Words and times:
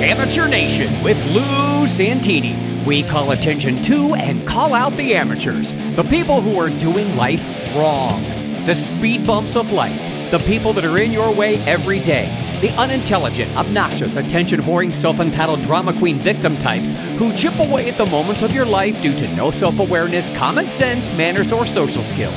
Amateur 0.00 0.48
Nation 0.48 1.04
with 1.04 1.22
Lou 1.26 1.86
Santini. 1.86 2.56
We 2.86 3.02
call 3.02 3.32
attention 3.32 3.82
to 3.82 4.14
and 4.14 4.48
call 4.48 4.72
out 4.72 4.96
the 4.96 5.14
amateurs, 5.14 5.74
the 5.94 6.06
people 6.08 6.40
who 6.40 6.58
are 6.58 6.70
doing 6.70 7.14
life 7.16 7.44
wrong, 7.76 8.18
the 8.64 8.74
speed 8.74 9.26
bumps 9.26 9.56
of 9.56 9.72
life, 9.72 10.00
the 10.30 10.38
people 10.38 10.72
that 10.72 10.86
are 10.86 10.96
in 10.96 11.12
your 11.12 11.30
way 11.34 11.56
every 11.66 12.00
day, 12.00 12.30
the 12.62 12.70
unintelligent, 12.80 13.54
obnoxious, 13.58 14.16
attention 14.16 14.62
whoring, 14.62 14.94
self 14.94 15.20
entitled 15.20 15.60
drama 15.64 15.92
queen 15.98 16.18
victim 16.18 16.56
types 16.56 16.92
who 17.18 17.34
chip 17.34 17.58
away 17.58 17.90
at 17.90 17.98
the 17.98 18.06
moments 18.06 18.40
of 18.40 18.54
your 18.54 18.64
life 18.64 19.02
due 19.02 19.14
to 19.18 19.28
no 19.36 19.50
self 19.50 19.78
awareness, 19.80 20.34
common 20.38 20.70
sense, 20.70 21.12
manners, 21.12 21.52
or 21.52 21.66
social 21.66 22.02
skills, 22.02 22.34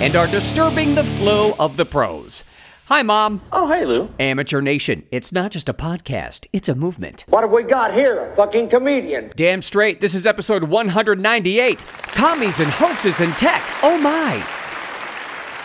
and 0.00 0.16
are 0.16 0.26
disturbing 0.26 0.96
the 0.96 1.04
flow 1.04 1.54
of 1.60 1.76
the 1.76 1.86
pros. 1.86 2.42
Hi, 2.88 3.02
Mom. 3.02 3.40
Oh, 3.50 3.66
hey, 3.66 3.86
Lou. 3.86 4.10
Amateur 4.20 4.60
Nation. 4.60 5.04
It's 5.10 5.32
not 5.32 5.52
just 5.52 5.70
a 5.70 5.72
podcast, 5.72 6.46
it's 6.52 6.68
a 6.68 6.74
movement. 6.74 7.24
What 7.30 7.40
have 7.40 7.50
we 7.50 7.62
got 7.62 7.94
here? 7.94 8.18
A 8.18 8.36
fucking 8.36 8.68
comedian. 8.68 9.32
Damn 9.34 9.62
straight, 9.62 10.02
this 10.02 10.14
is 10.14 10.26
episode 10.26 10.64
198 10.64 11.78
Commies 11.78 12.60
and 12.60 12.68
Hoaxes 12.70 13.20
and 13.20 13.32
Tech. 13.38 13.62
Oh 13.82 13.96
my. 13.96 14.38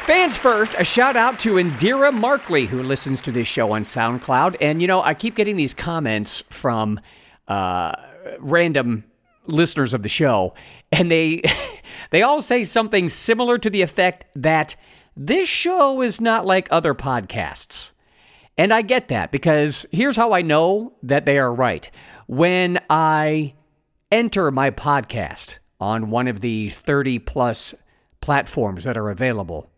Fans 0.05 0.37
first, 0.37 0.75
a 0.77 0.85
shout 0.85 1.17
out 1.17 1.37
to 1.39 1.55
Indira 1.55 2.13
Markley, 2.13 2.67
who 2.67 2.81
listens 2.81 3.19
to 3.23 3.33
this 3.33 3.49
show 3.49 3.73
on 3.73 3.83
SoundCloud. 3.83 4.55
And, 4.61 4.81
you 4.81 4.87
know, 4.87 5.03
I 5.03 5.13
keep 5.13 5.35
getting 5.35 5.57
these 5.57 5.73
comments 5.73 6.45
from 6.49 7.01
uh, 7.49 7.97
random 8.39 9.03
listeners 9.45 9.93
of 9.93 10.03
the 10.03 10.09
show, 10.09 10.53
and 10.89 11.11
they, 11.11 11.41
they 12.11 12.21
all 12.21 12.41
say 12.41 12.63
something 12.63 13.09
similar 13.09 13.57
to 13.57 13.69
the 13.69 13.81
effect 13.81 14.23
that 14.37 14.77
this 15.15 15.49
show 15.49 16.01
is 16.01 16.21
not 16.21 16.45
like 16.45 16.67
other 16.71 16.93
podcasts. 16.93 17.93
And 18.57 18.73
I 18.73 18.81
get 18.81 19.07
that 19.07 19.31
because 19.31 19.85
here's 19.91 20.17
how 20.17 20.33
I 20.33 20.41
know 20.41 20.93
that 21.03 21.25
they 21.25 21.39
are 21.39 21.53
right. 21.53 21.89
When 22.27 22.79
I 22.89 23.53
enter 24.11 24.51
my 24.51 24.71
podcast 24.71 25.59
on 25.79 26.09
one 26.09 26.27
of 26.27 26.41
the 26.41 26.69
30 26.69 27.19
plus 27.19 27.73
platforms 28.21 28.83
that 28.83 28.97
are 28.97 29.09
available, 29.09 29.69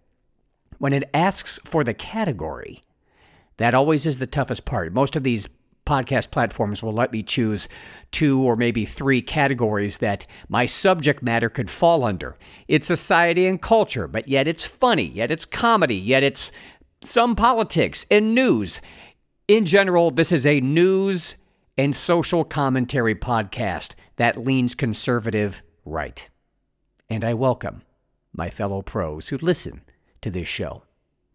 when 0.80 0.94
it 0.94 1.10
asks 1.14 1.60
for 1.64 1.84
the 1.84 1.94
category, 1.94 2.82
that 3.58 3.76
always 3.76 4.08
is 4.08 4.18
the 4.18 4.26
toughest 4.26 4.66
part. 4.66 4.94
Most 4.94 5.16
of 5.16 5.22
these 5.22 5.48
podcast 5.92 6.32
platforms 6.32 6.82
will 6.82 6.94
let 6.94 7.12
me 7.12 7.22
choose 7.22 7.68
two 8.12 8.42
or 8.42 8.56
maybe 8.56 8.86
three 8.86 9.22
categories 9.22 9.98
that 9.98 10.26
my 10.48 10.66
subject 10.66 11.22
matter 11.22 11.50
could 11.50 11.70
fall 11.70 12.06
under. 12.06 12.38
It's 12.70 12.88
society 12.88 13.46
and 13.46 13.62
culture, 13.62 14.08
but 14.08 14.26
yet 14.26 14.48
it's 14.48 14.64
funny, 14.64 15.04
yet 15.04 15.32
it's 15.32 15.44
comedy, 15.44 15.98
yet 15.98 16.24
it's 16.24 16.54
some 17.02 17.36
politics 17.36 18.06
and 18.10 18.34
news. 18.34 18.80
In 19.50 19.66
general, 19.66 20.12
this 20.12 20.32
is 20.32 20.46
a 20.46 20.62
news 20.62 21.36
and 21.78 21.94
social 21.94 22.46
commentary 22.46 23.16
podcast 23.16 23.96
that 24.16 24.38
leans 24.38 24.76
conservative 24.76 25.62
right. 25.84 26.30
And 27.10 27.26
I 27.26 27.34
welcome 27.34 27.82
my 28.32 28.50
fellow 28.50 28.82
pros 28.82 29.28
who 29.28 29.38
listen 29.42 29.82
to 30.22 30.32
this 30.32 30.48
show. 30.48 30.84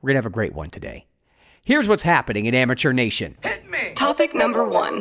We're 0.00 0.08
going 0.08 0.14
to 0.14 0.18
have 0.20 0.26
a 0.26 0.30
great 0.30 0.54
one 0.54 0.70
today. 0.70 1.06
Here's 1.66 1.88
what's 1.88 2.04
happening 2.04 2.47
in 2.47 2.54
Amateur 2.54 2.93
Nation. 2.93 3.37
Topic 3.97 4.37
number 4.37 4.65
one. 4.65 5.00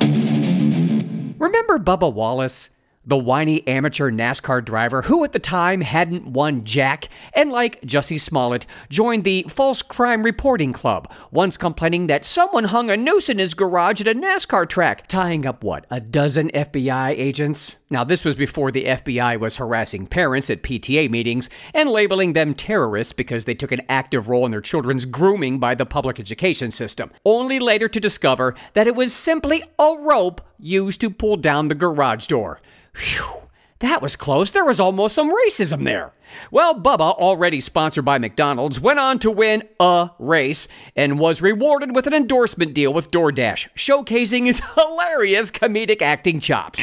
Remember 1.38 1.78
Bubba 1.78 2.12
Wallace? 2.12 2.72
The 3.08 3.18
whiny 3.18 3.66
amateur 3.68 4.10
NASCAR 4.10 4.66
driver 4.66 5.04
who 5.04 5.24
at 5.24 5.32
the 5.32 5.38
time 5.38 5.82
hadn't 5.82 6.26
won 6.26 6.64
Jack 6.64 7.08
and, 7.34 7.52
like 7.52 7.80
Jussie 7.82 8.20
Smollett, 8.20 8.66
joined 8.90 9.24
the 9.24 9.46
False 9.48 9.84
Crime 9.84 10.24
Reporting 10.24 10.74
Club, 10.74 11.12
once 11.30 11.56
complaining 11.56 12.08
that 12.08 12.26
someone 12.26 12.64
hung 12.64 12.90
a 12.90 12.98
noose 12.98 13.30
in 13.30 13.38
his 13.38 13.54
garage 13.54 14.02
at 14.02 14.08
a 14.08 14.16
NASCAR 14.16 14.68
track, 14.68 15.06
tying 15.06 15.46
up 15.46 15.64
what, 15.64 15.86
a 15.92 16.00
dozen 16.00 16.50
FBI 16.50 17.12
agents? 17.12 17.76
Now, 17.92 18.04
this 18.04 18.26
was 18.26 18.36
before 18.36 18.72
the 18.72 18.86
FBI 18.86 19.40
was 19.40 19.58
harassing 19.58 20.08
parents 20.08 20.50
at 20.50 20.64
PTA 20.64 21.08
meetings 21.12 21.48
and 21.76 21.92
labeling 21.92 22.34
them 22.34 22.56
terrorists 22.56 23.14
because 23.14 23.46
they 23.46 23.54
took 23.54 23.72
an 23.72 23.84
active 23.88 24.30
role 24.30 24.46
in 24.46 24.52
their 24.52 24.62
children's 24.62 25.06
grooming 25.06 25.60
by 25.60 25.76
the 25.76 25.86
public 25.86 26.20
education 26.20 26.72
system, 26.72 27.12
only 27.24 27.60
later 27.60 27.88
to 27.88 28.00
discover 28.00 28.56
that 28.74 28.88
it 28.88 28.96
was 28.96 29.14
simply 29.14 29.62
a 29.78 29.96
rope 30.00 30.42
used 30.58 31.00
to 31.02 31.12
pull 31.12 31.38
down 31.38 31.68
the 31.68 31.76
garage 31.76 32.26
door. 32.26 32.60
Phew, 32.96 33.50
that 33.80 34.02
was 34.02 34.16
close. 34.16 34.52
There 34.52 34.66
was 34.66 34.80
almost 34.80 35.16
some 35.16 35.32
racism 35.32 35.84
there. 35.84 36.14
Well, 36.50 36.74
Bubba, 36.74 37.14
already 37.14 37.60
sponsored 37.60 38.06
by 38.06 38.18
McDonald's, 38.18 38.80
went 38.80 39.00
on 39.00 39.20
to 39.20 39.32
win 39.32 39.64
a 39.80 40.10
race 40.18 40.68
and 40.96 41.20
was 41.20 41.42
rewarded 41.42 41.94
with 41.94 42.08
an 42.08 42.14
endorsement 42.14 42.74
deal 42.74 42.94
with 42.94 43.12
DoorDash, 43.12 43.70
showcasing 43.76 44.46
his 44.46 44.62
hilarious 44.76 45.52
comedic 45.52 46.02
acting 46.02 46.40
chops. 46.40 46.82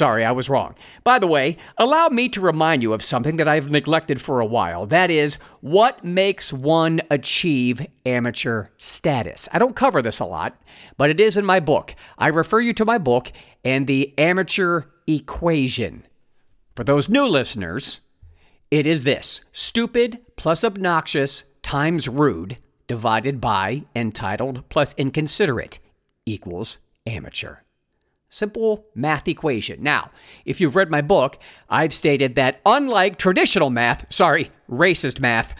Sorry, 0.00 0.24
I 0.24 0.32
was 0.32 0.48
wrong. 0.48 0.76
By 1.04 1.18
the 1.18 1.26
way, 1.26 1.58
allow 1.76 2.08
me 2.08 2.30
to 2.30 2.40
remind 2.40 2.82
you 2.82 2.94
of 2.94 3.02
something 3.02 3.36
that 3.36 3.46
I've 3.46 3.70
neglected 3.70 4.18
for 4.18 4.40
a 4.40 4.46
while. 4.46 4.86
That 4.86 5.10
is, 5.10 5.34
what 5.60 6.02
makes 6.02 6.54
one 6.54 7.02
achieve 7.10 7.86
amateur 8.06 8.68
status? 8.78 9.46
I 9.52 9.58
don't 9.58 9.76
cover 9.76 10.00
this 10.00 10.18
a 10.18 10.24
lot, 10.24 10.58
but 10.96 11.10
it 11.10 11.20
is 11.20 11.36
in 11.36 11.44
my 11.44 11.60
book. 11.60 11.94
I 12.16 12.28
refer 12.28 12.60
you 12.60 12.72
to 12.72 12.86
my 12.86 12.96
book 12.96 13.30
and 13.62 13.86
the 13.86 14.14
amateur 14.16 14.84
equation. 15.06 16.06
For 16.74 16.82
those 16.82 17.10
new 17.10 17.26
listeners, 17.26 18.00
it 18.70 18.86
is 18.86 19.04
this 19.04 19.42
stupid 19.52 20.20
plus 20.34 20.64
obnoxious 20.64 21.44
times 21.60 22.08
rude 22.08 22.56
divided 22.86 23.38
by 23.38 23.82
entitled 23.94 24.66
plus 24.70 24.94
inconsiderate 24.94 25.78
equals 26.24 26.78
amateur. 27.04 27.56
Simple 28.32 28.86
math 28.94 29.26
equation. 29.26 29.82
Now, 29.82 30.12
if 30.44 30.60
you've 30.60 30.76
read 30.76 30.88
my 30.88 31.00
book, 31.00 31.36
I've 31.68 31.92
stated 31.92 32.36
that 32.36 32.60
unlike 32.64 33.18
traditional 33.18 33.70
math, 33.70 34.06
sorry, 34.08 34.52
racist 34.70 35.18
math, 35.18 35.52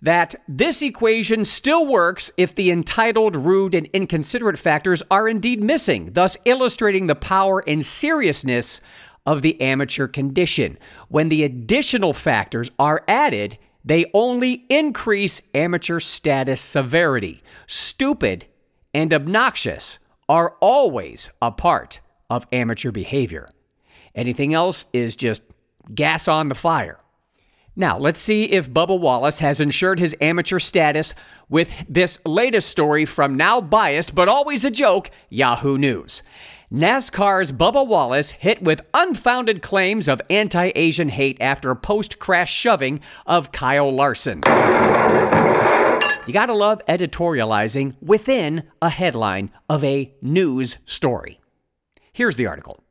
that 0.00 0.36
this 0.46 0.82
equation 0.82 1.44
still 1.44 1.84
works 1.84 2.30
if 2.36 2.54
the 2.54 2.70
entitled, 2.70 3.34
rude, 3.34 3.74
and 3.74 3.88
inconsiderate 3.92 4.58
factors 4.58 5.02
are 5.10 5.28
indeed 5.28 5.60
missing, 5.62 6.12
thus 6.12 6.36
illustrating 6.44 7.08
the 7.08 7.16
power 7.16 7.64
and 7.66 7.84
seriousness 7.84 8.80
of 9.26 9.42
the 9.42 9.60
amateur 9.60 10.06
condition. 10.06 10.78
When 11.08 11.28
the 11.28 11.42
additional 11.42 12.12
factors 12.12 12.70
are 12.78 13.02
added, 13.08 13.58
they 13.84 14.08
only 14.14 14.64
increase 14.68 15.42
amateur 15.54 15.98
status 15.98 16.60
severity. 16.60 17.42
Stupid 17.66 18.46
and 18.94 19.12
obnoxious 19.12 19.98
are 20.28 20.56
always 20.60 21.32
a 21.42 21.50
part 21.50 21.98
of 22.32 22.46
amateur 22.50 22.90
behavior. 22.90 23.50
Anything 24.14 24.54
else 24.54 24.86
is 24.92 25.16
just 25.16 25.42
gas 25.94 26.28
on 26.28 26.48
the 26.48 26.54
fire. 26.54 26.98
Now, 27.76 27.98
let's 27.98 28.20
see 28.20 28.44
if 28.44 28.70
Bubba 28.70 28.98
Wallace 28.98 29.38
has 29.38 29.60
ensured 29.60 29.98
his 29.98 30.14
amateur 30.20 30.58
status 30.58 31.14
with 31.48 31.70
this 31.88 32.18
latest 32.26 32.68
story 32.68 33.04
from 33.04 33.36
now 33.36 33.60
biased 33.60 34.14
but 34.14 34.28
always 34.28 34.64
a 34.64 34.70
joke 34.70 35.10
Yahoo 35.30 35.78
News. 35.78 36.22
NASCAR's 36.70 37.52
Bubba 37.52 37.86
Wallace 37.86 38.30
hit 38.30 38.62
with 38.62 38.80
unfounded 38.94 39.60
claims 39.60 40.08
of 40.08 40.22
anti 40.30 40.72
Asian 40.74 41.10
hate 41.10 41.36
after 41.38 41.74
post 41.74 42.18
crash 42.18 42.52
shoving 42.52 43.00
of 43.26 43.52
Kyle 43.52 43.90
Larson. 43.90 44.38
You 46.26 46.32
gotta 46.32 46.54
love 46.54 46.80
editorializing 46.86 47.96
within 48.00 48.64
a 48.80 48.88
headline 48.88 49.50
of 49.68 49.84
a 49.84 50.14
news 50.22 50.78
story. 50.86 51.41
Here's 52.14 52.36
the 52.36 52.46
article. 52.46 52.84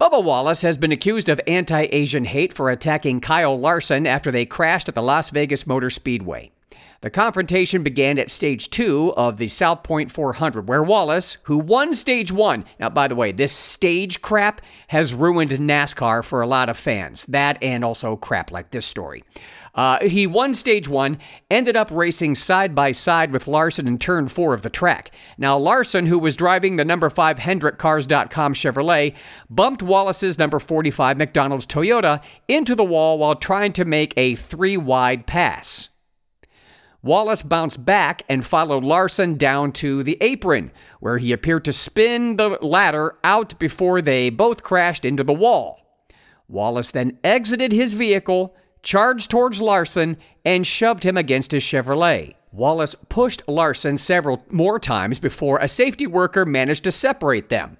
Bubba 0.00 0.22
Wallace 0.22 0.62
has 0.62 0.76
been 0.76 0.90
accused 0.90 1.28
of 1.28 1.40
anti 1.46 1.86
Asian 1.92 2.24
hate 2.24 2.52
for 2.52 2.70
attacking 2.70 3.20
Kyle 3.20 3.56
Larson 3.56 4.04
after 4.04 4.32
they 4.32 4.44
crashed 4.44 4.88
at 4.88 4.96
the 4.96 5.02
Las 5.02 5.30
Vegas 5.30 5.64
Motor 5.64 5.88
Speedway. 5.88 6.50
The 7.02 7.10
confrontation 7.10 7.82
began 7.82 8.16
at 8.16 8.30
stage 8.30 8.70
two 8.70 9.12
of 9.16 9.36
the 9.36 9.48
South 9.48 9.82
Point 9.82 10.12
400, 10.12 10.68
where 10.68 10.84
Wallace, 10.84 11.36
who 11.42 11.58
won 11.58 11.94
stage 11.94 12.30
one, 12.30 12.64
now, 12.78 12.90
by 12.90 13.08
the 13.08 13.16
way, 13.16 13.32
this 13.32 13.52
stage 13.52 14.22
crap 14.22 14.60
has 14.86 15.12
ruined 15.12 15.50
NASCAR 15.50 16.24
for 16.24 16.40
a 16.42 16.46
lot 16.46 16.68
of 16.68 16.76
fans. 16.76 17.24
That 17.24 17.60
and 17.60 17.84
also 17.84 18.14
crap 18.14 18.52
like 18.52 18.70
this 18.70 18.86
story. 18.86 19.24
Uh, 19.74 20.06
he 20.06 20.28
won 20.28 20.54
stage 20.54 20.86
one, 20.86 21.18
ended 21.50 21.76
up 21.76 21.90
racing 21.90 22.36
side 22.36 22.72
by 22.72 22.92
side 22.92 23.32
with 23.32 23.48
Larson 23.48 23.88
in 23.88 23.98
turn 23.98 24.28
four 24.28 24.54
of 24.54 24.62
the 24.62 24.70
track. 24.70 25.10
Now, 25.36 25.58
Larson, 25.58 26.06
who 26.06 26.20
was 26.20 26.36
driving 26.36 26.76
the 26.76 26.84
number 26.84 27.10
five 27.10 27.38
HendrickCars.com 27.38 28.54
Chevrolet, 28.54 29.16
bumped 29.50 29.82
Wallace's 29.82 30.38
number 30.38 30.60
45 30.60 31.16
McDonald's 31.16 31.66
Toyota 31.66 32.22
into 32.46 32.76
the 32.76 32.84
wall 32.84 33.18
while 33.18 33.34
trying 33.34 33.72
to 33.72 33.84
make 33.84 34.14
a 34.16 34.36
three 34.36 34.76
wide 34.76 35.26
pass. 35.26 35.88
Wallace 37.02 37.42
bounced 37.42 37.84
back 37.84 38.22
and 38.28 38.46
followed 38.46 38.84
Larson 38.84 39.36
down 39.36 39.72
to 39.72 40.04
the 40.04 40.16
apron, 40.20 40.70
where 41.00 41.18
he 41.18 41.32
appeared 41.32 41.64
to 41.64 41.72
spin 41.72 42.36
the 42.36 42.50
latter 42.62 43.16
out 43.24 43.58
before 43.58 44.00
they 44.00 44.30
both 44.30 44.62
crashed 44.62 45.04
into 45.04 45.24
the 45.24 45.32
wall. 45.32 45.80
Wallace 46.46 46.90
then 46.90 47.18
exited 47.24 47.72
his 47.72 47.92
vehicle, 47.92 48.54
charged 48.82 49.30
towards 49.30 49.60
Larson, 49.60 50.16
and 50.44 50.64
shoved 50.64 51.02
him 51.02 51.16
against 51.16 51.50
his 51.50 51.64
Chevrolet. 51.64 52.34
Wallace 52.52 52.94
pushed 53.08 53.42
Larson 53.48 53.96
several 53.96 54.44
more 54.50 54.78
times 54.78 55.18
before 55.18 55.58
a 55.58 55.68
safety 55.68 56.06
worker 56.06 56.44
managed 56.44 56.84
to 56.84 56.92
separate 56.92 57.48
them. 57.48 57.78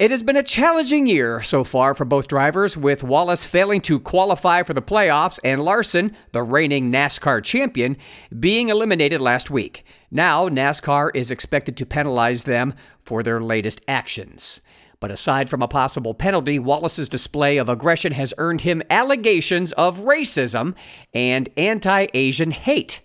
It 0.00 0.10
has 0.12 0.22
been 0.22 0.38
a 0.38 0.42
challenging 0.42 1.06
year 1.06 1.42
so 1.42 1.62
far 1.62 1.94
for 1.94 2.06
both 2.06 2.26
drivers, 2.26 2.74
with 2.74 3.04
Wallace 3.04 3.44
failing 3.44 3.82
to 3.82 4.00
qualify 4.00 4.62
for 4.62 4.72
the 4.72 4.80
playoffs 4.80 5.38
and 5.44 5.62
Larson, 5.62 6.16
the 6.32 6.42
reigning 6.42 6.90
NASCAR 6.90 7.44
champion, 7.44 7.98
being 8.38 8.70
eliminated 8.70 9.20
last 9.20 9.50
week. 9.50 9.84
Now, 10.10 10.48
NASCAR 10.48 11.10
is 11.14 11.30
expected 11.30 11.76
to 11.76 11.84
penalize 11.84 12.44
them 12.44 12.72
for 13.02 13.22
their 13.22 13.42
latest 13.42 13.82
actions. 13.86 14.62
But 15.00 15.10
aside 15.10 15.50
from 15.50 15.60
a 15.60 15.68
possible 15.68 16.14
penalty, 16.14 16.58
Wallace's 16.58 17.10
display 17.10 17.58
of 17.58 17.68
aggression 17.68 18.12
has 18.12 18.32
earned 18.38 18.62
him 18.62 18.82
allegations 18.88 19.72
of 19.72 19.98
racism 19.98 20.74
and 21.12 21.50
anti 21.58 22.06
Asian 22.14 22.52
hate. 22.52 23.02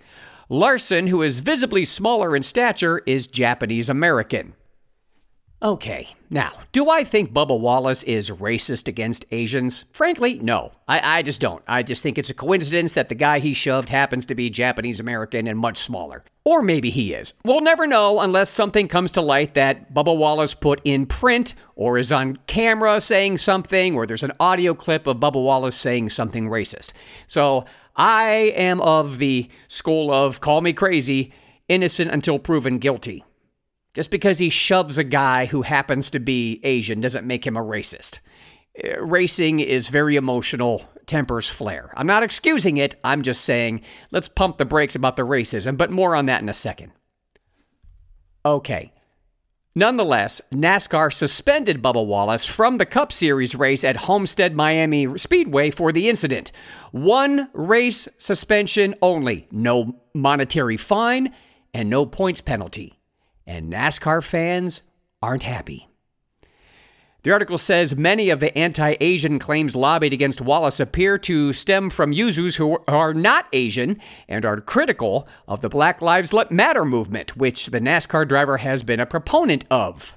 Larson, 0.47 1.07
who 1.07 1.21
is 1.23 1.39
visibly 1.39 1.83
smaller 1.83 2.37
in 2.37 2.43
stature, 2.43 3.01
is 3.05 3.27
Japanese 3.27 3.89
American. 3.89 4.53
Okay, 5.65 6.09
now, 6.29 6.51
do 6.71 6.91
I 6.91 7.03
think 7.03 7.33
Bubba 7.33 7.59
Wallace 7.59 8.03
is 8.03 8.29
racist 8.29 8.87
against 8.87 9.25
Asians? 9.31 9.85
Frankly, 9.91 10.37
no. 10.37 10.73
I, 10.87 11.17
I 11.17 11.21
just 11.23 11.41
don't. 11.41 11.63
I 11.67 11.81
just 11.81 12.03
think 12.03 12.19
it's 12.19 12.29
a 12.29 12.35
coincidence 12.35 12.93
that 12.93 13.09
the 13.09 13.15
guy 13.15 13.39
he 13.39 13.55
shoved 13.55 13.89
happens 13.89 14.27
to 14.27 14.35
be 14.35 14.51
Japanese 14.51 14.99
American 14.99 15.47
and 15.47 15.57
much 15.57 15.79
smaller. 15.79 16.23
Or 16.43 16.61
maybe 16.61 16.91
he 16.91 17.15
is. 17.15 17.33
We'll 17.43 17.61
never 17.61 17.87
know 17.87 18.19
unless 18.19 18.51
something 18.51 18.87
comes 18.87 19.11
to 19.13 19.21
light 19.21 19.55
that 19.55 19.91
Bubba 19.91 20.15
Wallace 20.15 20.53
put 20.53 20.81
in 20.83 21.07
print 21.07 21.55
or 21.75 21.97
is 21.97 22.11
on 22.11 22.35
camera 22.45 23.01
saying 23.01 23.39
something 23.39 23.95
or 23.95 24.05
there's 24.05 24.21
an 24.21 24.33
audio 24.39 24.75
clip 24.75 25.07
of 25.07 25.17
Bubba 25.17 25.43
Wallace 25.43 25.75
saying 25.75 26.11
something 26.11 26.47
racist. 26.47 26.91
So 27.25 27.65
I 27.95 28.53
am 28.55 28.81
of 28.81 29.17
the 29.17 29.49
school 29.67 30.13
of 30.13 30.41
call 30.41 30.61
me 30.61 30.73
crazy, 30.73 31.33
innocent 31.67 32.11
until 32.11 32.37
proven 32.37 32.77
guilty. 32.77 33.23
Just 33.95 34.11
because 34.11 34.39
he 34.39 34.49
shoves 34.49 34.97
a 34.97 35.05
guy 35.05 35.45
who 35.45 35.61
happens 35.61 36.09
to 36.09 36.19
be 36.19 36.59
Asian 36.63 36.99
doesn't 36.99 37.25
make 37.25 37.47
him 37.47 37.55
a 37.55 37.63
racist. 37.63 38.19
Uh, 38.83 39.01
racing 39.01 39.61
is 39.61 39.87
very 39.87 40.17
emotional, 40.17 40.89
tempers 41.05 41.47
flare. 41.49 41.93
I'm 41.95 42.05
not 42.05 42.21
excusing 42.21 42.75
it, 42.75 42.99
I'm 43.05 43.21
just 43.21 43.45
saying 43.45 43.81
let's 44.11 44.27
pump 44.27 44.57
the 44.57 44.65
brakes 44.65 44.95
about 44.95 45.15
the 45.15 45.23
racism, 45.23 45.77
but 45.77 45.91
more 45.91 46.13
on 46.13 46.25
that 46.25 46.41
in 46.41 46.49
a 46.49 46.53
second. 46.53 46.91
Okay. 48.45 48.91
Nonetheless, 49.77 50.41
NASCAR 50.53 51.11
suspended 51.11 51.81
Bubba 51.81 52.05
Wallace 52.05 52.45
from 52.45 52.77
the 52.77 52.85
Cup 52.85 53.11
Series 53.11 53.55
race 53.55 53.83
at 53.83 53.95
Homestead 53.97 54.55
Miami 54.55 55.17
Speedway 55.17 55.69
for 55.69 55.91
the 55.91 56.09
incident. 56.09 56.51
One 56.91 57.49
race 57.53 58.07
suspension 58.17 58.95
only, 59.01 59.47
no 59.51 60.01
monetary 60.13 60.77
fine, 60.77 61.33
and 61.73 61.89
no 61.89 62.05
points 62.05 62.39
penalty 62.39 62.99
and 63.45 63.71
NASCAR 63.71 64.23
fans 64.23 64.81
aren't 65.21 65.43
happy. 65.43 65.87
The 67.25 67.31
article 67.31 67.57
says 67.57 67.95
many 67.95 68.29
of 68.29 68.39
the 68.39 68.55
anti 68.55 68.97
Asian 69.01 69.39
claims 69.39 69.75
lobbied 69.75 70.13
against 70.13 70.41
Wallace 70.41 70.79
appear 70.79 71.17
to 71.17 71.53
stem 71.53 71.89
from 71.89 72.13
users 72.13 72.57
who 72.57 72.77
are 72.87 73.15
not 73.15 73.47
Asian 73.51 73.99
and 74.27 74.45
are 74.45 74.61
critical 74.61 75.27
of 75.47 75.61
the 75.61 75.69
Black 75.69 76.03
Lives 76.03 76.31
Matter 76.51 76.85
movement, 76.85 77.35
which 77.35 77.65
the 77.67 77.81
NASCAR 77.81 78.27
driver 78.27 78.57
has 78.57 78.83
been 78.83 78.99
a 78.99 79.07
proponent 79.07 79.65
of. 79.71 80.15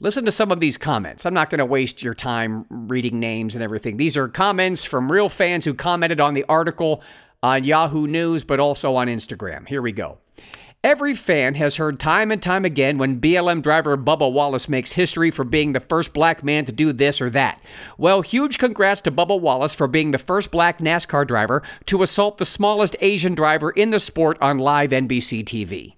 Listen 0.00 0.24
to 0.24 0.32
some 0.32 0.50
of 0.50 0.58
these 0.58 0.76
comments. 0.76 1.24
I'm 1.24 1.32
not 1.32 1.48
going 1.48 1.60
to 1.60 1.64
waste 1.64 2.02
your 2.02 2.14
time 2.14 2.66
reading 2.68 3.20
names 3.20 3.54
and 3.54 3.62
everything. 3.62 3.96
These 3.96 4.16
are 4.16 4.26
comments 4.26 4.84
from 4.84 5.12
real 5.12 5.28
fans 5.28 5.64
who 5.64 5.74
commented 5.74 6.20
on 6.20 6.34
the 6.34 6.44
article 6.48 7.04
on 7.40 7.62
Yahoo 7.62 8.08
News, 8.08 8.42
but 8.42 8.58
also 8.58 8.96
on 8.96 9.06
Instagram. 9.06 9.68
Here 9.68 9.80
we 9.80 9.92
go. 9.92 10.18
Every 10.84 11.14
fan 11.14 11.54
has 11.54 11.76
heard 11.76 11.98
time 11.98 12.30
and 12.30 12.42
time 12.42 12.66
again 12.66 12.98
when 12.98 13.18
BLM 13.18 13.62
driver 13.62 13.96
Bubba 13.96 14.30
Wallace 14.30 14.68
makes 14.68 14.92
history 14.92 15.30
for 15.30 15.42
being 15.42 15.72
the 15.72 15.80
first 15.80 16.12
black 16.12 16.44
man 16.44 16.66
to 16.66 16.72
do 16.72 16.92
this 16.92 17.22
or 17.22 17.30
that. 17.30 17.58
Well, 17.96 18.20
huge 18.20 18.58
congrats 18.58 19.00
to 19.00 19.10
Bubba 19.10 19.40
Wallace 19.40 19.74
for 19.74 19.88
being 19.88 20.10
the 20.10 20.18
first 20.18 20.50
black 20.50 20.80
NASCAR 20.80 21.26
driver 21.26 21.62
to 21.86 22.02
assault 22.02 22.36
the 22.36 22.44
smallest 22.44 22.96
Asian 23.00 23.34
driver 23.34 23.70
in 23.70 23.92
the 23.92 23.98
sport 23.98 24.36
on 24.42 24.58
live 24.58 24.90
NBC 24.90 25.42
TV. 25.42 25.94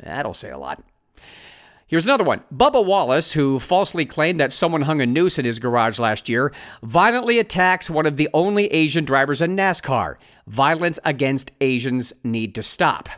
That'll 0.00 0.34
say 0.34 0.50
a 0.50 0.58
lot. 0.58 0.82
Here's 1.92 2.06
another 2.06 2.24
one. 2.24 2.42
Bubba 2.50 2.82
Wallace, 2.82 3.32
who 3.32 3.58
falsely 3.58 4.06
claimed 4.06 4.40
that 4.40 4.54
someone 4.54 4.80
hung 4.80 5.02
a 5.02 5.06
noose 5.06 5.38
in 5.38 5.44
his 5.44 5.58
garage 5.58 5.98
last 5.98 6.26
year, 6.26 6.50
violently 6.82 7.38
attacks 7.38 7.90
one 7.90 8.06
of 8.06 8.16
the 8.16 8.30
only 8.32 8.64
Asian 8.68 9.04
drivers 9.04 9.42
in 9.42 9.54
NASCAR. 9.54 10.16
Violence 10.46 10.98
against 11.04 11.52
Asians 11.60 12.14
need 12.24 12.54
to 12.54 12.62
stop. 12.62 13.10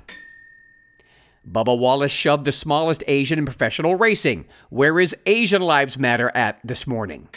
Bubba 1.48 1.78
Wallace 1.78 2.10
shoved 2.10 2.46
the 2.46 2.50
smallest 2.50 3.04
Asian 3.06 3.38
in 3.38 3.44
professional 3.44 3.94
racing. 3.94 4.44
Where 4.70 4.98
is 4.98 5.16
Asian 5.24 5.62
Lives 5.62 5.96
Matter 5.96 6.32
at 6.34 6.58
this 6.64 6.84
morning? 6.84 7.28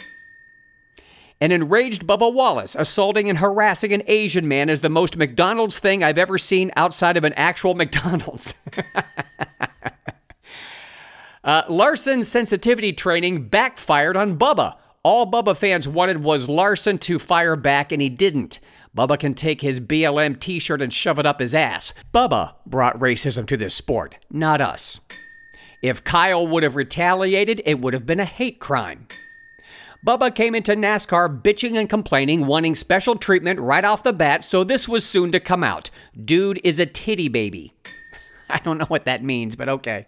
An 1.40 1.52
enraged 1.52 2.04
Bubba 2.04 2.32
Wallace 2.32 2.74
assaulting 2.74 3.28
and 3.28 3.38
harassing 3.38 3.92
an 3.92 4.02
Asian 4.08 4.48
man 4.48 4.68
is 4.68 4.80
the 4.80 4.88
most 4.88 5.16
McDonald's 5.16 5.78
thing 5.78 6.02
I've 6.02 6.18
ever 6.18 6.36
seen 6.36 6.72
outside 6.74 7.16
of 7.16 7.22
an 7.22 7.34
actual 7.34 7.74
McDonald's. 7.76 8.54
Uh, 11.44 11.62
Larson's 11.68 12.28
sensitivity 12.28 12.92
training 12.92 13.48
backfired 13.48 14.16
on 14.16 14.38
Bubba. 14.38 14.76
All 15.02 15.30
Bubba 15.30 15.56
fans 15.56 15.88
wanted 15.88 16.22
was 16.22 16.48
Larson 16.48 16.98
to 16.98 17.18
fire 17.18 17.56
back, 17.56 17.92
and 17.92 18.02
he 18.02 18.08
didn't. 18.08 18.58
Bubba 18.96 19.18
can 19.18 19.34
take 19.34 19.60
his 19.60 19.80
BLM 19.80 20.38
t 20.40 20.58
shirt 20.58 20.82
and 20.82 20.92
shove 20.92 21.18
it 21.18 21.26
up 21.26 21.40
his 21.40 21.54
ass. 21.54 21.94
Bubba 22.12 22.54
brought 22.66 22.98
racism 22.98 23.46
to 23.46 23.56
this 23.56 23.74
sport, 23.74 24.16
not 24.30 24.60
us. 24.60 25.00
If 25.82 26.02
Kyle 26.02 26.46
would 26.46 26.64
have 26.64 26.74
retaliated, 26.74 27.62
it 27.64 27.78
would 27.78 27.94
have 27.94 28.06
been 28.06 28.18
a 28.18 28.24
hate 28.24 28.58
crime. 28.58 29.06
Bubba 30.06 30.34
came 30.34 30.54
into 30.54 30.76
NASCAR 30.76 31.42
bitching 31.42 31.76
and 31.76 31.88
complaining, 31.88 32.46
wanting 32.46 32.74
special 32.74 33.16
treatment 33.16 33.60
right 33.60 33.84
off 33.84 34.02
the 34.02 34.12
bat, 34.12 34.42
so 34.42 34.64
this 34.64 34.88
was 34.88 35.04
soon 35.04 35.32
to 35.32 35.40
come 35.40 35.62
out. 35.62 35.90
Dude 36.24 36.60
is 36.64 36.78
a 36.78 36.86
titty 36.86 37.28
baby. 37.28 37.74
I 38.50 38.58
don't 38.58 38.78
know 38.78 38.86
what 38.86 39.04
that 39.04 39.22
means, 39.22 39.56
but 39.56 39.68
okay. 39.68 40.06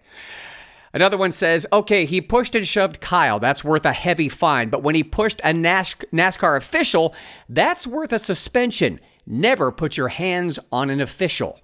Another 0.93 1.17
one 1.17 1.31
says, 1.31 1.67
okay, 1.73 2.05
he 2.05 2.21
pushed 2.21 2.55
and 2.55 2.67
shoved 2.67 3.01
Kyle. 3.01 3.39
That's 3.39 3.63
worth 3.63 3.87
a 3.87 3.93
heavy 3.93 4.29
fine. 4.29 4.71
But 4.71 4.83
when 4.83 4.97
he 4.97 5.05
pushed 5.05 5.41
a 5.41 5.53
NASCAR 5.53 6.57
official, 6.57 7.15
that's 7.49 7.87
worth 7.87 8.13
a 8.13 8.19
suspension. 8.19 8.99
Never 9.25 9.71
put 9.71 9.97
your 9.97 10.09
hands 10.09 10.59
on 10.73 10.91
an 10.91 11.01
official. 11.01 11.61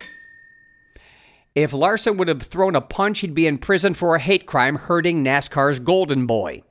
If 1.56 1.72
Larson 1.72 2.18
would 2.18 2.28
have 2.28 2.42
thrown 2.42 2.76
a 2.76 2.80
punch, 2.80 3.20
he'd 3.20 3.34
be 3.34 3.46
in 3.46 3.58
prison 3.58 3.94
for 3.94 4.14
a 4.14 4.20
hate 4.20 4.46
crime 4.46 4.76
hurting 4.76 5.24
NASCAR's 5.24 5.78
Golden 5.78 6.26
Boy. 6.26 6.62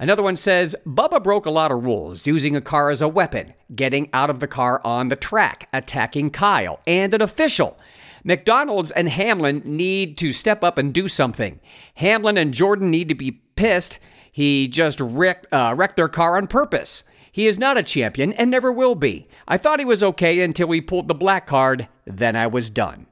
Another 0.00 0.22
one 0.22 0.36
says 0.36 0.76
Bubba 0.86 1.22
broke 1.22 1.46
a 1.46 1.50
lot 1.50 1.72
of 1.72 1.82
rules, 1.82 2.26
using 2.26 2.54
a 2.54 2.60
car 2.60 2.90
as 2.90 3.00
a 3.00 3.08
weapon, 3.08 3.54
getting 3.74 4.10
out 4.12 4.30
of 4.30 4.40
the 4.40 4.46
car 4.46 4.80
on 4.84 5.08
the 5.08 5.16
track, 5.16 5.68
attacking 5.72 6.30
Kyle, 6.30 6.80
and 6.86 7.14
an 7.14 7.22
official. 7.22 7.78
McDonald's 8.24 8.90
and 8.90 9.08
Hamlin 9.08 9.62
need 9.64 10.18
to 10.18 10.32
step 10.32 10.64
up 10.64 10.78
and 10.78 10.92
do 10.92 11.08
something. 11.08 11.60
Hamlin 11.94 12.36
and 12.36 12.54
Jordan 12.54 12.90
need 12.90 13.08
to 13.08 13.14
be 13.14 13.40
pissed. 13.56 13.98
He 14.30 14.68
just 14.68 15.00
wrecked, 15.00 15.46
uh, 15.52 15.74
wrecked 15.76 15.96
their 15.96 16.08
car 16.08 16.36
on 16.36 16.46
purpose. 16.46 17.04
He 17.30 17.46
is 17.46 17.58
not 17.58 17.78
a 17.78 17.82
champion 17.82 18.32
and 18.32 18.50
never 18.50 18.72
will 18.72 18.94
be. 18.94 19.28
I 19.46 19.58
thought 19.58 19.78
he 19.78 19.84
was 19.84 20.02
okay 20.02 20.40
until 20.40 20.70
he 20.70 20.80
pulled 20.80 21.08
the 21.08 21.14
black 21.14 21.46
card, 21.46 21.88
then 22.04 22.34
I 22.34 22.46
was 22.46 22.70
done. 22.70 23.06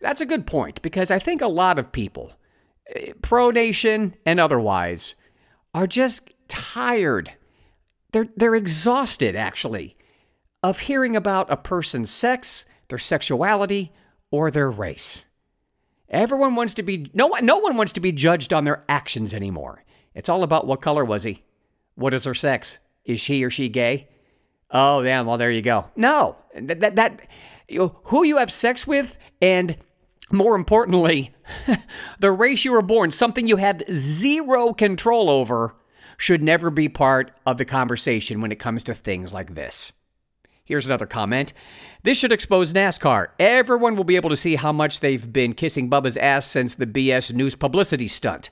That's 0.00 0.20
a 0.20 0.26
good 0.26 0.46
point 0.46 0.82
because 0.82 1.10
I 1.10 1.18
think 1.18 1.40
a 1.40 1.48
lot 1.48 1.78
of 1.78 1.92
people, 1.92 2.32
eh, 2.94 3.12
pro 3.22 3.50
nation 3.50 4.14
and 4.26 4.38
otherwise, 4.40 5.14
are 5.74 5.86
just 5.86 6.30
tired. 6.48 7.32
They're, 8.12 8.28
they're 8.36 8.54
exhausted, 8.54 9.34
actually, 9.36 9.96
of 10.62 10.80
hearing 10.80 11.16
about 11.16 11.50
a 11.50 11.56
person's 11.56 12.10
sex, 12.10 12.64
their 12.92 12.98
sexuality, 12.98 13.90
or 14.30 14.50
their 14.50 14.70
race. 14.70 15.24
Everyone 16.10 16.54
wants 16.56 16.74
to 16.74 16.82
be 16.82 17.06
no 17.14 17.26
one 17.26 17.46
no 17.46 17.56
one 17.56 17.78
wants 17.78 17.94
to 17.94 18.00
be 18.00 18.12
judged 18.12 18.52
on 18.52 18.64
their 18.64 18.84
actions 18.86 19.32
anymore. 19.32 19.82
It's 20.14 20.28
all 20.28 20.42
about 20.42 20.66
what 20.66 20.82
color 20.82 21.02
was 21.02 21.22
he? 21.22 21.42
What 21.94 22.12
is 22.12 22.26
her 22.26 22.34
sex? 22.34 22.80
Is 23.06 23.18
she 23.18 23.42
or 23.44 23.48
she 23.48 23.70
gay? 23.70 24.10
Oh, 24.70 25.00
yeah, 25.00 25.22
well 25.22 25.38
there 25.38 25.50
you 25.50 25.62
go. 25.62 25.86
No. 25.96 26.36
That 26.54 26.80
that, 26.80 26.96
that 26.96 27.26
you 27.66 27.78
know, 27.78 28.00
who 28.04 28.24
you 28.24 28.36
have 28.36 28.52
sex 28.52 28.86
with 28.86 29.16
and 29.40 29.78
more 30.30 30.54
importantly, 30.54 31.34
the 32.18 32.30
race 32.30 32.62
you 32.66 32.72
were 32.72 32.82
born, 32.82 33.10
something 33.10 33.46
you 33.46 33.56
have 33.56 33.82
zero 33.90 34.74
control 34.74 35.30
over, 35.30 35.76
should 36.18 36.42
never 36.42 36.68
be 36.68 36.90
part 36.90 37.32
of 37.46 37.56
the 37.56 37.64
conversation 37.64 38.42
when 38.42 38.52
it 38.52 38.58
comes 38.58 38.84
to 38.84 38.94
things 38.94 39.32
like 39.32 39.54
this. 39.54 39.92
Here's 40.64 40.86
another 40.86 41.06
comment. 41.06 41.52
This 42.04 42.16
should 42.16 42.30
expose 42.30 42.72
NASCAR. 42.72 43.28
Everyone 43.40 43.96
will 43.96 44.04
be 44.04 44.14
able 44.14 44.30
to 44.30 44.36
see 44.36 44.54
how 44.54 44.70
much 44.70 45.00
they've 45.00 45.32
been 45.32 45.54
kissing 45.54 45.90
Bubba's 45.90 46.16
ass 46.16 46.46
since 46.46 46.74
the 46.74 46.86
BS 46.86 47.32
news 47.32 47.56
publicity 47.56 48.06
stunt. 48.06 48.48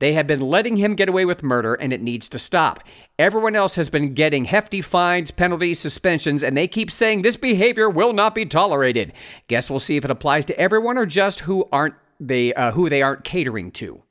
They 0.00 0.14
have 0.14 0.26
been 0.26 0.40
letting 0.40 0.76
him 0.76 0.96
get 0.96 1.08
away 1.08 1.24
with 1.24 1.44
murder, 1.44 1.74
and 1.74 1.92
it 1.92 2.02
needs 2.02 2.28
to 2.30 2.40
stop. 2.40 2.82
Everyone 3.16 3.54
else 3.54 3.76
has 3.76 3.88
been 3.88 4.12
getting 4.12 4.46
hefty 4.46 4.80
fines, 4.80 5.30
penalties, 5.30 5.78
suspensions, 5.78 6.42
and 6.42 6.56
they 6.56 6.66
keep 6.66 6.90
saying 6.90 7.22
this 7.22 7.36
behavior 7.36 7.88
will 7.88 8.12
not 8.12 8.34
be 8.34 8.44
tolerated. 8.44 9.12
Guess 9.46 9.70
we'll 9.70 9.78
see 9.78 9.96
if 9.96 10.04
it 10.04 10.10
applies 10.10 10.44
to 10.46 10.58
everyone 10.58 10.98
or 10.98 11.06
just 11.06 11.40
who 11.40 11.68
aren't 11.70 11.94
they 12.18 12.52
uh, 12.54 12.72
who 12.72 12.88
they 12.88 13.02
aren't 13.02 13.22
catering 13.22 13.70
to. 13.72 14.02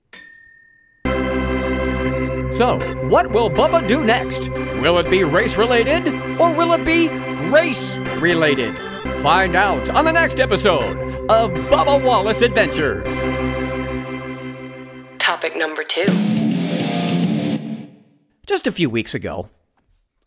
So, 2.51 2.79
what 3.07 3.31
will 3.31 3.49
Bubba 3.49 3.87
do 3.87 4.03
next? 4.03 4.49
Will 4.49 4.97
it 4.97 5.09
be 5.09 5.23
race 5.23 5.55
related 5.55 6.07
or 6.37 6.53
will 6.53 6.73
it 6.73 6.83
be 6.83 7.07
race 7.49 7.97
related? 8.19 8.77
Find 9.21 9.55
out 9.55 9.89
on 9.89 10.05
the 10.05 10.11
next 10.11 10.39
episode 10.39 10.97
of 11.29 11.51
Bubba 11.51 12.03
Wallace 12.03 12.41
Adventures. 12.41 13.19
Topic 15.19 15.55
number 15.55 15.83
two. 15.83 16.05
Just 18.45 18.67
a 18.67 18.71
few 18.71 18.89
weeks 18.89 19.15
ago, 19.15 19.49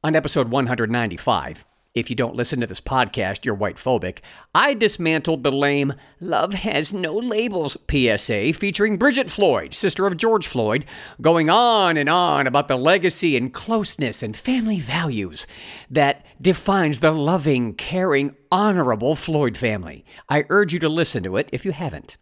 on 0.03 0.17
episode 0.17 0.49
195, 0.49 1.67
if 1.95 2.11
you 2.11 2.17
don't 2.17 2.35
listen 2.35 2.61
to 2.61 2.67
this 2.67 2.81
podcast, 2.81 3.45
you're 3.45 3.55
white 3.55 3.77
phobic, 3.77 4.19
I 4.53 4.75
dismantled 4.75 5.45
the 5.45 5.53
lame 5.53 5.95
Love 6.19 6.53
Has 6.55 6.93
No 6.93 7.15
Labels 7.15 7.77
PSA 7.89 8.53
featuring 8.55 8.99
Bridgett 8.99 9.31
Floyd, 9.31 9.75
sister 9.75 10.05
of 10.05 10.17
George 10.17 10.45
Floyd, 10.45 10.85
going 11.21 11.49
on 11.49 11.97
and 11.97 12.09
on 12.09 12.49
about 12.49 12.67
the 12.67 12.77
legacy 12.77 13.37
and 13.37 13.55
closeness 13.55 14.25
and 14.25 14.37
family 14.37 14.81
values 14.81 15.47
that 15.89 16.27
defines 16.41 16.99
the 16.99 17.13
loving, 17.13 17.75
caring, 17.75 18.35
honorable 18.51 19.15
Floyd 19.15 19.57
family. 19.57 20.05
I 20.29 20.47
urge 20.49 20.73
you 20.73 20.81
to 20.81 20.89
listen 20.89 21.23
to 21.23 21.37
it 21.37 21.49
if 21.53 21.65
you 21.65 21.71
haven't. 21.71 22.17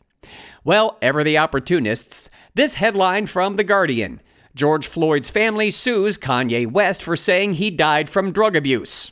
Well, 0.64 0.98
ever 1.00 1.24
the 1.24 1.38
opportunists, 1.38 2.28
this 2.54 2.74
headline 2.74 3.26
from 3.26 3.56
The 3.56 3.64
Guardian 3.64 4.20
George 4.54 4.86
Floyd's 4.86 5.30
family 5.30 5.70
sues 5.70 6.18
Kanye 6.18 6.70
West 6.70 7.02
for 7.02 7.16
saying 7.16 7.54
he 7.54 7.70
died 7.70 8.10
from 8.10 8.32
drug 8.32 8.54
abuse. 8.54 9.11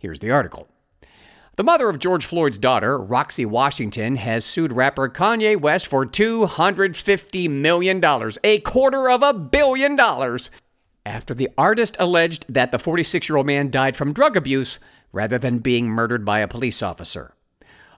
Here's 0.00 0.18
the 0.20 0.30
article. 0.30 0.66
The 1.56 1.64
mother 1.64 1.90
of 1.90 1.98
George 1.98 2.24
Floyd's 2.24 2.56
daughter, 2.56 2.98
Roxie 2.98 3.44
Washington, 3.44 4.16
has 4.16 4.46
sued 4.46 4.72
rapper 4.72 5.10
Kanye 5.10 5.60
West 5.60 5.86
for 5.86 6.06
$250 6.06 7.50
million, 7.50 8.02
a 8.42 8.60
quarter 8.60 9.10
of 9.10 9.22
a 9.22 9.34
billion 9.34 9.94
dollars, 9.94 10.50
after 11.04 11.34
the 11.34 11.50
artist 11.58 11.96
alleged 11.98 12.46
that 12.48 12.72
the 12.72 12.78
46 12.78 13.28
year 13.28 13.36
old 13.36 13.46
man 13.46 13.70
died 13.70 13.94
from 13.94 14.14
drug 14.14 14.38
abuse 14.38 14.78
rather 15.12 15.36
than 15.36 15.58
being 15.58 15.86
murdered 15.86 16.24
by 16.24 16.38
a 16.38 16.48
police 16.48 16.82
officer. 16.82 17.34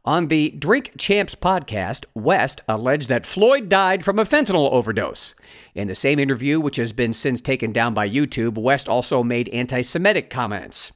On 0.05 0.27
the 0.27 0.51
Drink 0.51 0.95
Champs 0.99 1.37
podcast, 1.37 2.05
West 2.15 2.63
alleged 2.67 3.09
that 3.09 3.25
Floyd 3.25 3.69
died 3.69 4.05
from 4.05 4.19
a 4.19 4.25
fentanyl 4.25 4.73
overdose. 4.73 5.37
In 5.77 5.87
the 5.87 5.95
same 5.95 6.19
interview, 6.19 6.59
which 6.59 6.75
has 6.75 6.93
been 6.93 7.13
since 7.13 7.41
taken 7.41 7.71
down 7.71 7.95
by 7.95 8.11
YouTube, 8.11 8.59
West 8.59 8.89
also 8.89 9.23
made 9.23 9.49
anti 9.51 9.83
Semitic 9.83 10.29
comments. 10.29 10.91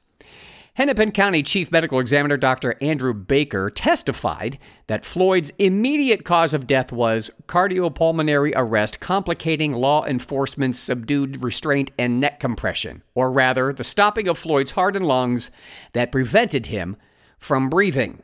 Hennepin 0.77 1.11
County 1.11 1.41
Chief 1.41 1.71
Medical 1.71 1.99
Examiner 1.99 2.37
Dr. 2.37 2.75
Andrew 2.81 3.11
Baker 3.11 3.71
testified 3.71 4.59
that 4.85 5.03
Floyd's 5.03 5.51
immediate 5.57 6.23
cause 6.23 6.53
of 6.53 6.67
death 6.67 6.91
was 6.91 7.31
cardiopulmonary 7.47 8.53
arrest 8.55 8.99
complicating 8.99 9.73
law 9.73 10.05
enforcement's 10.05 10.77
subdued 10.77 11.41
restraint 11.41 11.89
and 11.97 12.19
neck 12.19 12.39
compression, 12.39 13.01
or 13.15 13.31
rather, 13.31 13.73
the 13.73 13.83
stopping 13.83 14.27
of 14.27 14.37
Floyd's 14.37 14.69
heart 14.69 14.95
and 14.95 15.07
lungs 15.07 15.49
that 15.93 16.11
prevented 16.11 16.67
him 16.67 16.95
from 17.39 17.71
breathing. 17.71 18.21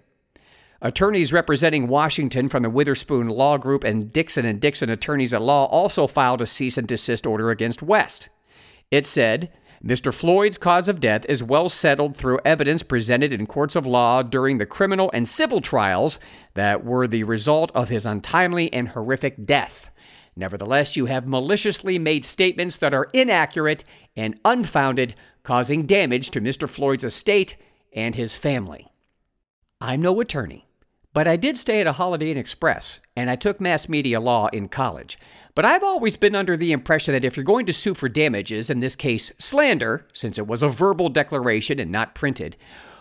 Attorneys 0.80 1.34
representing 1.34 1.88
Washington 1.88 2.50
from 2.50 2.62
the 2.62 2.70
Witherspoon 2.70 3.30
Law 3.30 3.58
Group 3.58 3.84
and 3.84 4.14
Dixon 4.14 4.46
and 4.46 4.62
Dixon 4.62 4.92
Attorneys 4.92 5.34
at 5.34 5.42
Law 5.42 5.66
also 5.66 6.06
filed 6.06 6.40
a 6.40 6.46
cease 6.46 6.78
and 6.78 6.88
desist 6.88 7.26
order 7.26 7.50
against 7.50 7.82
West. 7.82 8.30
It 8.92 9.08
said, 9.08 9.52
Mr. 9.86 10.14
Floyd's 10.14 10.58
cause 10.58 10.88
of 10.88 11.02
death 11.02 11.26
is 11.28 11.44
well 11.44 11.68
settled 11.68 12.16
through 12.16 12.40
evidence 12.46 12.84
presented 12.84 13.34
in 13.34 13.46
courts 13.46 13.76
of 13.76 13.86
law 13.86 14.24
during 14.24 14.58
the 14.58 14.66
criminal 14.66 15.12
and 15.14 15.28
civil 15.28 15.60
trials 15.60 16.22
that 16.54 16.86
were 16.86 17.06
the 17.06 17.24
result 17.26 17.70
of 17.76 17.90
his 17.90 18.06
untimely 18.06 18.72
and 18.72 18.90
horrific 18.90 19.46
death. 19.46 19.90
Nevertheless, 20.38 20.96
you 20.96 21.08
have 21.08 21.28
maliciously 21.28 22.00
made 22.00 22.24
statements 22.24 22.78
that 22.78 22.94
are 22.94 23.10
inaccurate 23.12 23.84
and 24.16 24.40
unfounded, 24.46 25.16
causing 25.44 25.86
damage 25.86 26.32
to 26.32 26.40
Mr. 26.40 26.70
Floyd's 26.70 27.04
estate 27.04 27.58
and 27.92 28.16
his 28.16 28.38
family. 28.38 28.88
I'm 29.82 30.02
no 30.02 30.22
attorney. 30.22 30.66
But 31.14 31.28
I 31.28 31.36
did 31.36 31.58
stay 31.58 31.80
at 31.80 31.88
a 31.88 31.94
Holiday 31.94 32.32
Inn 32.32 32.38
Express, 32.38 33.00
and 33.16 33.30
I 33.30 33.36
took 33.36 33.62
mass 33.62 33.88
media 33.88 34.20
law 34.20 34.48
in 34.48 34.68
college. 34.68 35.20
But 35.54 35.64
I've 35.64 35.84
always 35.84 36.16
been 36.16 36.36
under 36.36 36.58
the 36.58 36.72
impression 36.72 37.14
that 37.14 37.24
if 37.24 37.38
you're 37.38 37.44
going 37.44 37.68
to 37.68 37.74
sue 37.74 37.94
for 37.94 38.10
damages, 38.10 38.72
in 38.72 38.80
this 38.80 38.96
case 38.96 39.32
slander, 39.38 40.08
since 40.12 40.40
it 40.40 40.48
was 40.48 40.64
a 40.64 40.70
verbal 40.70 41.10
declaration 41.10 41.80
and 41.80 41.92
not 41.92 42.16
printed, 42.16 42.58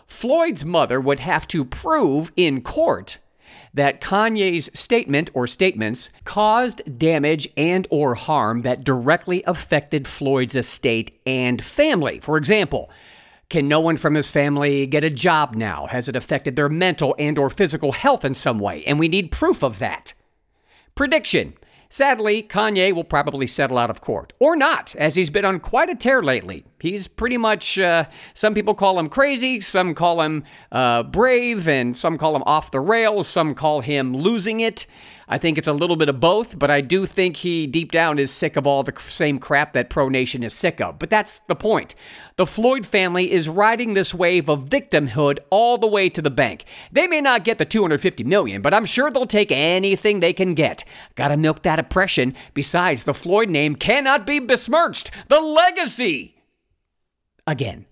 Floyd's 0.07 0.63
mother 0.63 1.01
would 1.01 1.21
have 1.21 1.49
to 1.49 1.65
prove 1.65 2.31
in 2.37 2.61
court 2.61 3.17
that 3.75 4.03
Kanye's 4.03 4.69
statement 4.75 5.31
or 5.33 5.47
statements 5.47 6.11
caused 6.25 6.99
damage 6.99 7.49
and 7.57 7.87
or 7.91 8.15
harm 8.15 8.61
that 8.63 8.85
directly 8.85 9.43
affected 9.47 10.07
Floyd's 10.07 10.55
estate 10.55 11.19
and 11.25 11.65
family. 11.65 12.21
For 12.21 12.37
example, 12.37 12.91
can 13.53 13.69
no 13.69 13.81
one 13.81 13.99
from 13.99 14.15
his 14.15 14.31
family 14.31 14.87
get 14.87 15.05
a 15.05 15.11
job 15.11 15.55
now? 15.55 15.87
Has 15.87 16.09
it 16.09 16.17
affected 16.17 16.57
their 16.57 16.71
mental 16.71 17.15
and 17.19 17.37
or 17.37 17.51
physical 17.51 17.93
health 17.93 18.25
in 18.25 18.33
some 18.33 18.59
way? 18.59 18.83
And 18.87 18.99
we 18.99 19.09
need 19.09 19.31
proof 19.31 19.63
of 19.63 19.79
that. 19.79 20.15
Prediction. 20.95 21.53
Sadly, 21.91 22.43
Kanye 22.43 22.95
will 22.95 23.05
probably 23.05 23.47
settle 23.47 23.77
out 23.77 23.91
of 23.91 24.01
court. 24.01 24.33
Or 24.39 24.57
not, 24.57 24.97
as 24.97 25.17
he's 25.17 25.29
been 25.29 25.45
on 25.45 25.61
quite 25.61 25.91
a 25.91 25.95
tear 25.95 26.23
lately. 26.23 26.65
He's 26.81 27.07
pretty 27.07 27.37
much, 27.37 27.79
uh, 27.79 28.07
some 28.33 28.55
people 28.55 28.75
call 28.75 28.99
him 28.99 29.11
crazy, 29.11 29.61
some 29.61 29.95
call 29.95 30.23
him 30.23 30.45
uh, 30.73 31.03
brave, 31.03 31.69
and 31.69 31.95
some 31.95 32.17
call 32.17 32.35
him 32.35 32.45
off 32.47 32.71
the 32.71 32.81
rails, 32.81 33.29
some 33.29 33.55
call 33.55 33.83
him 33.83 34.17
losing 34.17 34.61
it. 34.61 34.87
I 35.29 35.39
think 35.39 35.59
it's 35.59 35.69
a 35.69 35.73
little 35.73 35.97
bit 35.97 36.09
of 36.09 36.21
both, 36.21 36.59
but 36.59 36.71
I 36.71 36.81
do 36.81 37.07
think 37.07 37.37
he 37.37 37.67
deep 37.67 37.93
down 37.93 38.19
is 38.19 38.31
sick 38.31 38.57
of 38.57 38.67
all 38.67 38.83
the 38.83 38.93
same 38.99 39.39
crap 39.39 39.73
that 39.73 39.91
Pro 39.91 40.09
Nation 40.09 40.43
is 40.43 40.53
sick 40.53 40.81
of. 40.81 40.99
But 40.99 41.11
that's 41.11 41.41
the 41.49 41.55
point. 41.55 41.95
The 42.37 42.47
Floyd 42.47 42.87
family 42.87 43.31
is 43.31 43.49
riding 43.49 43.95
this 43.95 44.15
wave 44.15 44.49
of 44.49 44.67
victimhood 44.67 45.39
all 45.51 45.79
the 45.79 45.87
way 45.87 46.09
to 46.09 46.23
the 46.23 46.31
bank. 46.31 46.65
They 46.91 47.07
may 47.07 47.21
not 47.21 47.45
get 47.45 47.59
the 47.59 47.65
250 47.65 48.25
million, 48.25 48.63
but 48.63 48.75
I'm 48.75 48.87
sure 48.87 49.11
they'll 49.11 49.27
take 49.27 49.53
anything 49.53 50.21
they 50.21 50.33
can 50.33 50.55
get. 50.55 50.85
Gotta 51.15 51.37
milk 51.37 51.63
that 51.63 51.79
oppression. 51.79 52.35
Besides, 52.55 53.05
the 53.05 53.15
Floyd 53.15 53.49
name 53.49 53.75
cannot 53.75 54.27
be 54.27 54.39
besmirched. 54.39 55.11
The 55.29 55.41
legacy! 55.41 56.37
Again, 57.47 57.87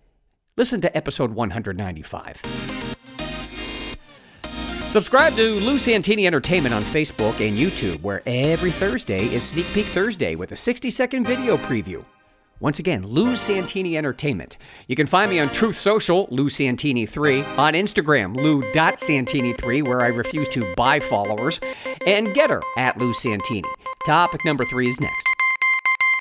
listen 0.56 0.80
to 0.80 0.96
episode 0.96 1.32
195. 1.32 2.79
Subscribe 4.90 5.34
to 5.34 5.52
Lou 5.60 5.78
Santini 5.78 6.26
Entertainment 6.26 6.74
on 6.74 6.82
Facebook 6.82 7.46
and 7.46 7.56
YouTube, 7.56 8.02
where 8.02 8.22
every 8.26 8.72
Thursday 8.72 9.22
is 9.26 9.44
Sneak 9.44 9.66
Peek 9.72 9.84
Thursday 9.84 10.34
with 10.34 10.50
a 10.50 10.56
60 10.56 10.90
second 10.90 11.24
video 11.24 11.56
preview. 11.56 12.04
Once 12.58 12.80
again, 12.80 13.06
Lou 13.06 13.36
Santini 13.36 13.96
Entertainment. 13.96 14.58
You 14.88 14.96
can 14.96 15.06
find 15.06 15.30
me 15.30 15.38
on 15.38 15.48
Truth 15.50 15.78
Social, 15.78 16.26
Lou 16.32 16.46
Santini3, 16.46 17.56
on 17.56 17.74
Instagram, 17.74 18.36
Lou.Santini3, 18.36 19.86
where 19.86 20.00
I 20.00 20.08
refuse 20.08 20.48
to 20.48 20.74
buy 20.74 20.98
followers, 20.98 21.60
and 22.04 22.26
Gettr 22.26 22.60
at 22.76 22.98
Lou 22.98 23.14
Santini. 23.14 23.68
Topic 24.04 24.44
number 24.44 24.64
three 24.64 24.88
is 24.88 25.00
next. 25.00 25.39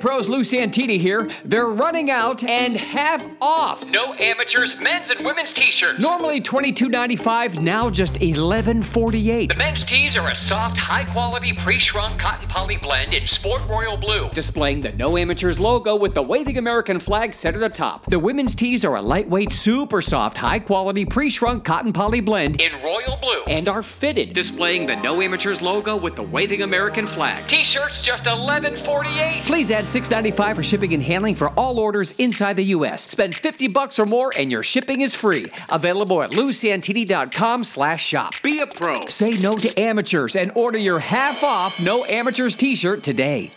pros, 0.00 0.28
Lou 0.28 0.42
Santini 0.44 0.98
here. 0.98 1.30
They're 1.44 1.68
running 1.68 2.10
out 2.10 2.42
and 2.44 2.76
half 2.76 3.27
off. 3.40 3.88
No 3.90 4.14
amateurs, 4.14 4.80
men's 4.80 5.10
and 5.10 5.24
women's 5.24 5.52
t-shirts. 5.52 6.00
Normally 6.00 6.40
$22.95, 6.40 7.60
now 7.60 7.90
just 7.90 8.14
$11.48. 8.14 9.52
The 9.52 9.58
men's 9.58 9.84
tees 9.84 10.16
are 10.16 10.28
a 10.30 10.34
soft, 10.36 10.76
high-quality 10.76 11.54
pre-shrunk 11.54 12.20
cotton 12.20 12.48
poly 12.48 12.76
blend 12.76 13.14
in 13.14 13.26
sport 13.26 13.62
royal 13.68 13.96
blue, 13.96 14.28
displaying 14.30 14.80
the 14.80 14.92
No 14.92 15.16
Amateurs 15.16 15.58
logo 15.60 15.96
with 15.96 16.14
the 16.14 16.22
waving 16.22 16.58
American 16.58 16.98
flag 16.98 17.34
set 17.34 17.54
at 17.54 17.60
the 17.60 17.68
top. 17.68 18.06
The 18.06 18.18
women's 18.18 18.54
tees 18.54 18.84
are 18.84 18.96
a 18.96 19.02
lightweight, 19.02 19.52
super 19.52 20.02
soft, 20.02 20.38
high-quality 20.38 21.06
pre-shrunk 21.06 21.64
cotton 21.64 21.92
poly 21.92 22.20
blend 22.20 22.60
in 22.60 22.72
royal 22.82 23.16
blue 23.20 23.42
and 23.46 23.68
are 23.68 23.82
fitted, 23.82 24.32
displaying 24.32 24.86
the 24.86 24.96
No 24.96 25.20
Amateurs 25.20 25.62
logo 25.62 25.96
with 25.96 26.16
the 26.16 26.22
waving 26.22 26.62
American 26.62 27.06
flag. 27.06 27.46
T-shirts 27.48 28.00
just 28.00 28.24
$11.48. 28.24 29.44
Please 29.44 29.70
add 29.70 29.84
$6.95 29.84 30.56
for 30.56 30.62
shipping 30.62 30.94
and 30.94 31.02
handling 31.02 31.34
for 31.34 31.50
all 31.50 31.78
orders 31.78 32.18
inside 32.18 32.56
the 32.56 32.64
U.S. 32.64 33.08
Spend 33.08 33.27
50 33.34 33.68
bucks 33.68 33.98
or 33.98 34.06
more 34.06 34.32
and 34.38 34.50
your 34.50 34.62
shipping 34.62 35.00
is 35.00 35.14
free. 35.14 35.46
Available 35.72 36.22
at 36.22 36.30
lousantini.com 36.30 37.64
slash 37.64 38.04
shop. 38.04 38.32
Be 38.42 38.60
a 38.60 38.66
pro. 38.66 39.00
Say 39.06 39.32
no 39.40 39.52
to 39.52 39.80
amateurs 39.80 40.36
and 40.36 40.52
order 40.54 40.78
your 40.78 40.98
half 40.98 41.42
off 41.42 41.82
No 41.82 42.04
Amateurs 42.04 42.56
t-shirt 42.56 43.02
today. 43.02 43.50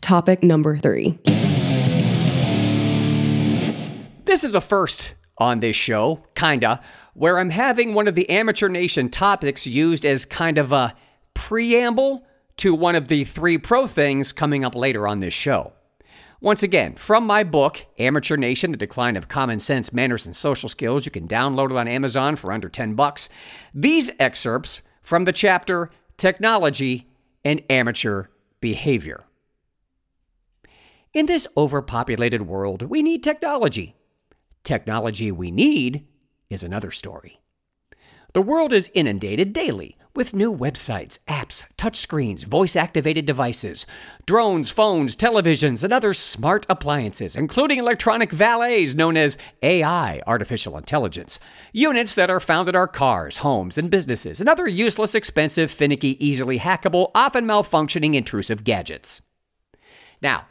Topic 0.00 0.42
number 0.42 0.78
three. 0.78 1.18
This 4.24 4.44
is 4.44 4.54
a 4.54 4.60
first 4.60 5.14
on 5.38 5.60
this 5.60 5.76
show, 5.76 6.24
kinda, 6.34 6.80
where 7.14 7.38
I'm 7.38 7.50
having 7.50 7.94
one 7.94 8.06
of 8.06 8.14
the 8.14 8.28
Amateur 8.30 8.68
Nation 8.68 9.08
topics 9.08 9.66
used 9.66 10.04
as 10.04 10.24
kind 10.24 10.58
of 10.58 10.72
a 10.72 10.94
preamble 11.34 12.24
to 12.58 12.74
one 12.74 12.94
of 12.94 13.08
the 13.08 13.24
three 13.24 13.58
pro 13.58 13.86
things 13.86 14.32
coming 14.32 14.64
up 14.64 14.74
later 14.74 15.06
on 15.06 15.20
this 15.20 15.34
show. 15.34 15.72
Once 16.40 16.62
again, 16.62 16.94
from 16.94 17.26
my 17.26 17.42
book, 17.42 17.86
Amateur 17.98 18.36
Nation: 18.36 18.70
The 18.70 18.76
Decline 18.76 19.16
of 19.16 19.28
Common 19.28 19.58
Sense, 19.58 19.92
Manners, 19.92 20.26
and 20.26 20.36
Social 20.36 20.68
Skills, 20.68 21.06
you 21.06 21.10
can 21.10 21.26
download 21.26 21.70
it 21.70 21.76
on 21.76 21.88
Amazon 21.88 22.36
for 22.36 22.52
under 22.52 22.68
10 22.68 22.94
bucks. 22.94 23.28
These 23.74 24.10
excerpts 24.18 24.82
from 25.02 25.24
the 25.24 25.32
chapter 25.32 25.90
Technology 26.16 27.08
and 27.44 27.62
Amateur 27.70 28.24
Behavior. 28.60 29.24
In 31.14 31.26
this 31.26 31.46
overpopulated 31.56 32.42
world, 32.42 32.82
we 32.82 33.02
need 33.02 33.22
technology. 33.22 33.94
Technology 34.64 35.32
we 35.32 35.50
need 35.50 36.06
is 36.50 36.62
another 36.62 36.90
story. 36.90 37.40
The 38.34 38.42
world 38.42 38.72
is 38.72 38.90
inundated 38.92 39.54
daily 39.54 39.96
with 40.16 40.34
new 40.34 40.54
websites, 40.54 41.18
apps, 41.28 41.64
touchscreens, 41.76 42.44
voice 42.44 42.74
activated 42.74 43.26
devices, 43.26 43.86
drones, 44.24 44.70
phones, 44.70 45.14
televisions, 45.14 45.84
and 45.84 45.92
other 45.92 46.14
smart 46.14 46.64
appliances, 46.68 47.36
including 47.36 47.78
electronic 47.78 48.32
valets 48.32 48.94
known 48.94 49.16
as 49.16 49.36
AI, 49.62 50.20
artificial 50.26 50.76
intelligence, 50.78 51.38
units 51.72 52.14
that 52.14 52.30
are 52.30 52.40
found 52.40 52.68
in 52.68 52.74
our 52.74 52.88
cars, 52.88 53.38
homes, 53.38 53.76
and 53.76 53.90
businesses, 53.90 54.40
and 54.40 54.48
other 54.48 54.66
useless, 54.66 55.14
expensive, 55.14 55.70
finicky, 55.70 56.24
easily 56.24 56.58
hackable, 56.58 57.10
often 57.14 57.44
malfunctioning, 57.44 58.14
intrusive 58.14 58.64
gadgets. 58.64 59.20
Now, 60.22 60.46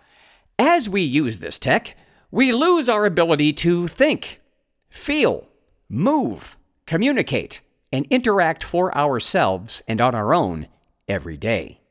as 0.60 0.88
we 0.88 1.02
use 1.02 1.40
this 1.40 1.60
tech, 1.60 1.98
we 2.32 2.52
lose 2.52 2.88
our 2.88 3.06
ability 3.06 3.54
to 3.54 3.88
think, 3.88 4.42
feel, 4.90 5.48
move, 5.90 6.58
communicate, 6.86 7.62
and 7.92 8.06
interact 8.10 8.64
for 8.64 8.96
ourselves 8.98 9.82
and 9.88 10.02
on 10.02 10.16
our 10.16 10.34
own 10.34 10.68
every 11.08 11.38
day. 11.38 11.82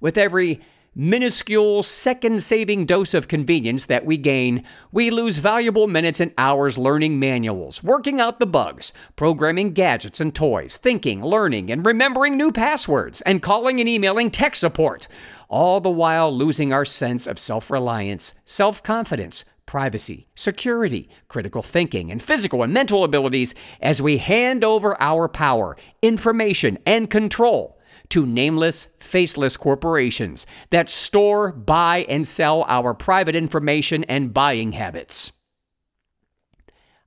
With 0.00 0.18
every 0.18 0.60
minuscule 0.94 1.82
second 1.82 2.42
saving 2.42 2.84
dose 2.84 3.14
of 3.14 3.28
convenience 3.28 3.86
that 3.86 4.04
we 4.04 4.16
gain, 4.16 4.64
we 4.90 5.10
lose 5.10 5.38
valuable 5.38 5.86
minutes 5.86 6.20
and 6.20 6.32
hours 6.36 6.76
learning 6.76 7.18
manuals, 7.18 7.82
working 7.82 8.20
out 8.20 8.40
the 8.40 8.46
bugs, 8.46 8.92
programming 9.16 9.72
gadgets 9.72 10.20
and 10.20 10.34
toys, 10.34 10.76
thinking, 10.76 11.24
learning, 11.24 11.70
and 11.70 11.86
remembering 11.86 12.36
new 12.36 12.50
passwords, 12.50 13.20
and 13.22 13.42
calling 13.42 13.78
and 13.80 13.88
emailing 13.88 14.30
tech 14.30 14.56
support, 14.56 15.06
all 15.48 15.80
the 15.80 15.90
while 15.90 16.36
losing 16.36 16.72
our 16.72 16.84
sense 16.84 17.26
of 17.26 17.38
self 17.38 17.70
reliance, 17.70 18.34
self 18.44 18.82
confidence, 18.82 19.44
privacy, 19.70 20.26
security, 20.34 21.08
critical 21.28 21.62
thinking, 21.62 22.10
and 22.10 22.20
physical 22.20 22.64
and 22.64 22.74
mental 22.74 23.04
abilities 23.04 23.54
as 23.80 24.02
we 24.02 24.18
hand 24.18 24.64
over 24.64 25.00
our 25.00 25.28
power, 25.28 25.76
information, 26.02 26.76
and 26.84 27.08
control 27.08 27.78
to 28.08 28.26
nameless, 28.26 28.88
faceless 28.98 29.56
corporations 29.56 30.44
that 30.70 30.90
store, 30.90 31.52
buy, 31.52 32.04
and 32.08 32.26
sell 32.26 32.64
our 32.66 32.92
private 32.92 33.36
information 33.36 34.02
and 34.08 34.34
buying 34.34 34.72
habits. 34.72 35.30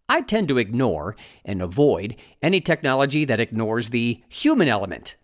I 0.08 0.22
tend 0.22 0.48
to 0.48 0.58
ignore 0.58 1.18
and 1.44 1.62
avoid 1.62 2.16
any 2.42 2.62
technology 2.62 3.26
that 3.26 3.42
ignores 3.42 3.90
the 3.90 4.24
human 4.30 4.70
element. 4.70 5.18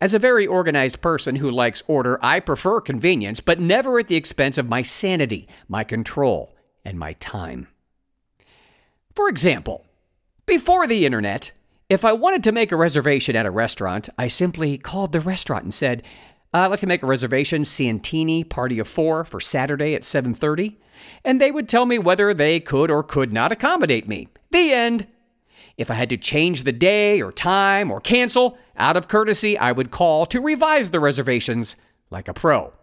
As 0.00 0.14
a 0.14 0.18
very 0.18 0.48
organized 0.48 1.00
person 1.00 1.36
who 1.36 1.48
likes 1.48 1.84
order, 1.86 2.18
I 2.24 2.40
prefer 2.40 2.80
convenience, 2.80 3.38
but 3.38 3.60
never 3.60 4.00
at 4.00 4.08
the 4.08 4.16
expense 4.16 4.58
of 4.58 4.68
my 4.68 4.82
sanity, 4.82 5.46
my 5.68 5.84
control, 5.84 6.56
and 6.84 6.98
my 6.98 7.14
time. 7.14 7.68
For 9.14 9.28
example, 9.28 9.84
before 10.46 10.86
the 10.86 11.04
internet, 11.04 11.52
if 11.88 12.04
I 12.04 12.12
wanted 12.12 12.42
to 12.44 12.52
make 12.52 12.72
a 12.72 12.76
reservation 12.76 13.36
at 13.36 13.46
a 13.46 13.50
restaurant, 13.50 14.08
I 14.16 14.28
simply 14.28 14.78
called 14.78 15.12
the 15.12 15.20
restaurant 15.20 15.64
and 15.64 15.74
said, 15.74 16.02
I'd 16.54 16.66
like 16.66 16.80
to 16.80 16.86
make 16.86 17.02
a 17.02 17.06
reservation 17.06 17.64
Santini 17.64 18.44
party 18.44 18.78
of 18.78 18.88
4 18.88 19.24
for 19.24 19.40
Saturday 19.40 19.94
at 19.94 20.02
7:30, 20.02 20.76
and 21.24 21.40
they 21.40 21.50
would 21.50 21.68
tell 21.68 21.86
me 21.86 21.98
whether 21.98 22.34
they 22.34 22.60
could 22.60 22.90
or 22.90 23.02
could 23.02 23.32
not 23.32 23.52
accommodate 23.52 24.06
me. 24.06 24.28
The 24.50 24.72
end. 24.72 25.06
If 25.78 25.90
I 25.90 25.94
had 25.94 26.10
to 26.10 26.18
change 26.18 26.64
the 26.64 26.72
day 26.72 27.22
or 27.22 27.32
time 27.32 27.90
or 27.90 28.00
cancel, 28.00 28.58
out 28.76 28.96
of 28.96 29.08
courtesy, 29.08 29.56
I 29.56 29.72
would 29.72 29.90
call 29.90 30.26
to 30.26 30.40
revise 30.40 30.90
the 30.90 31.00
reservations 31.00 31.76
like 32.10 32.28
a 32.28 32.34
pro. 32.34 32.74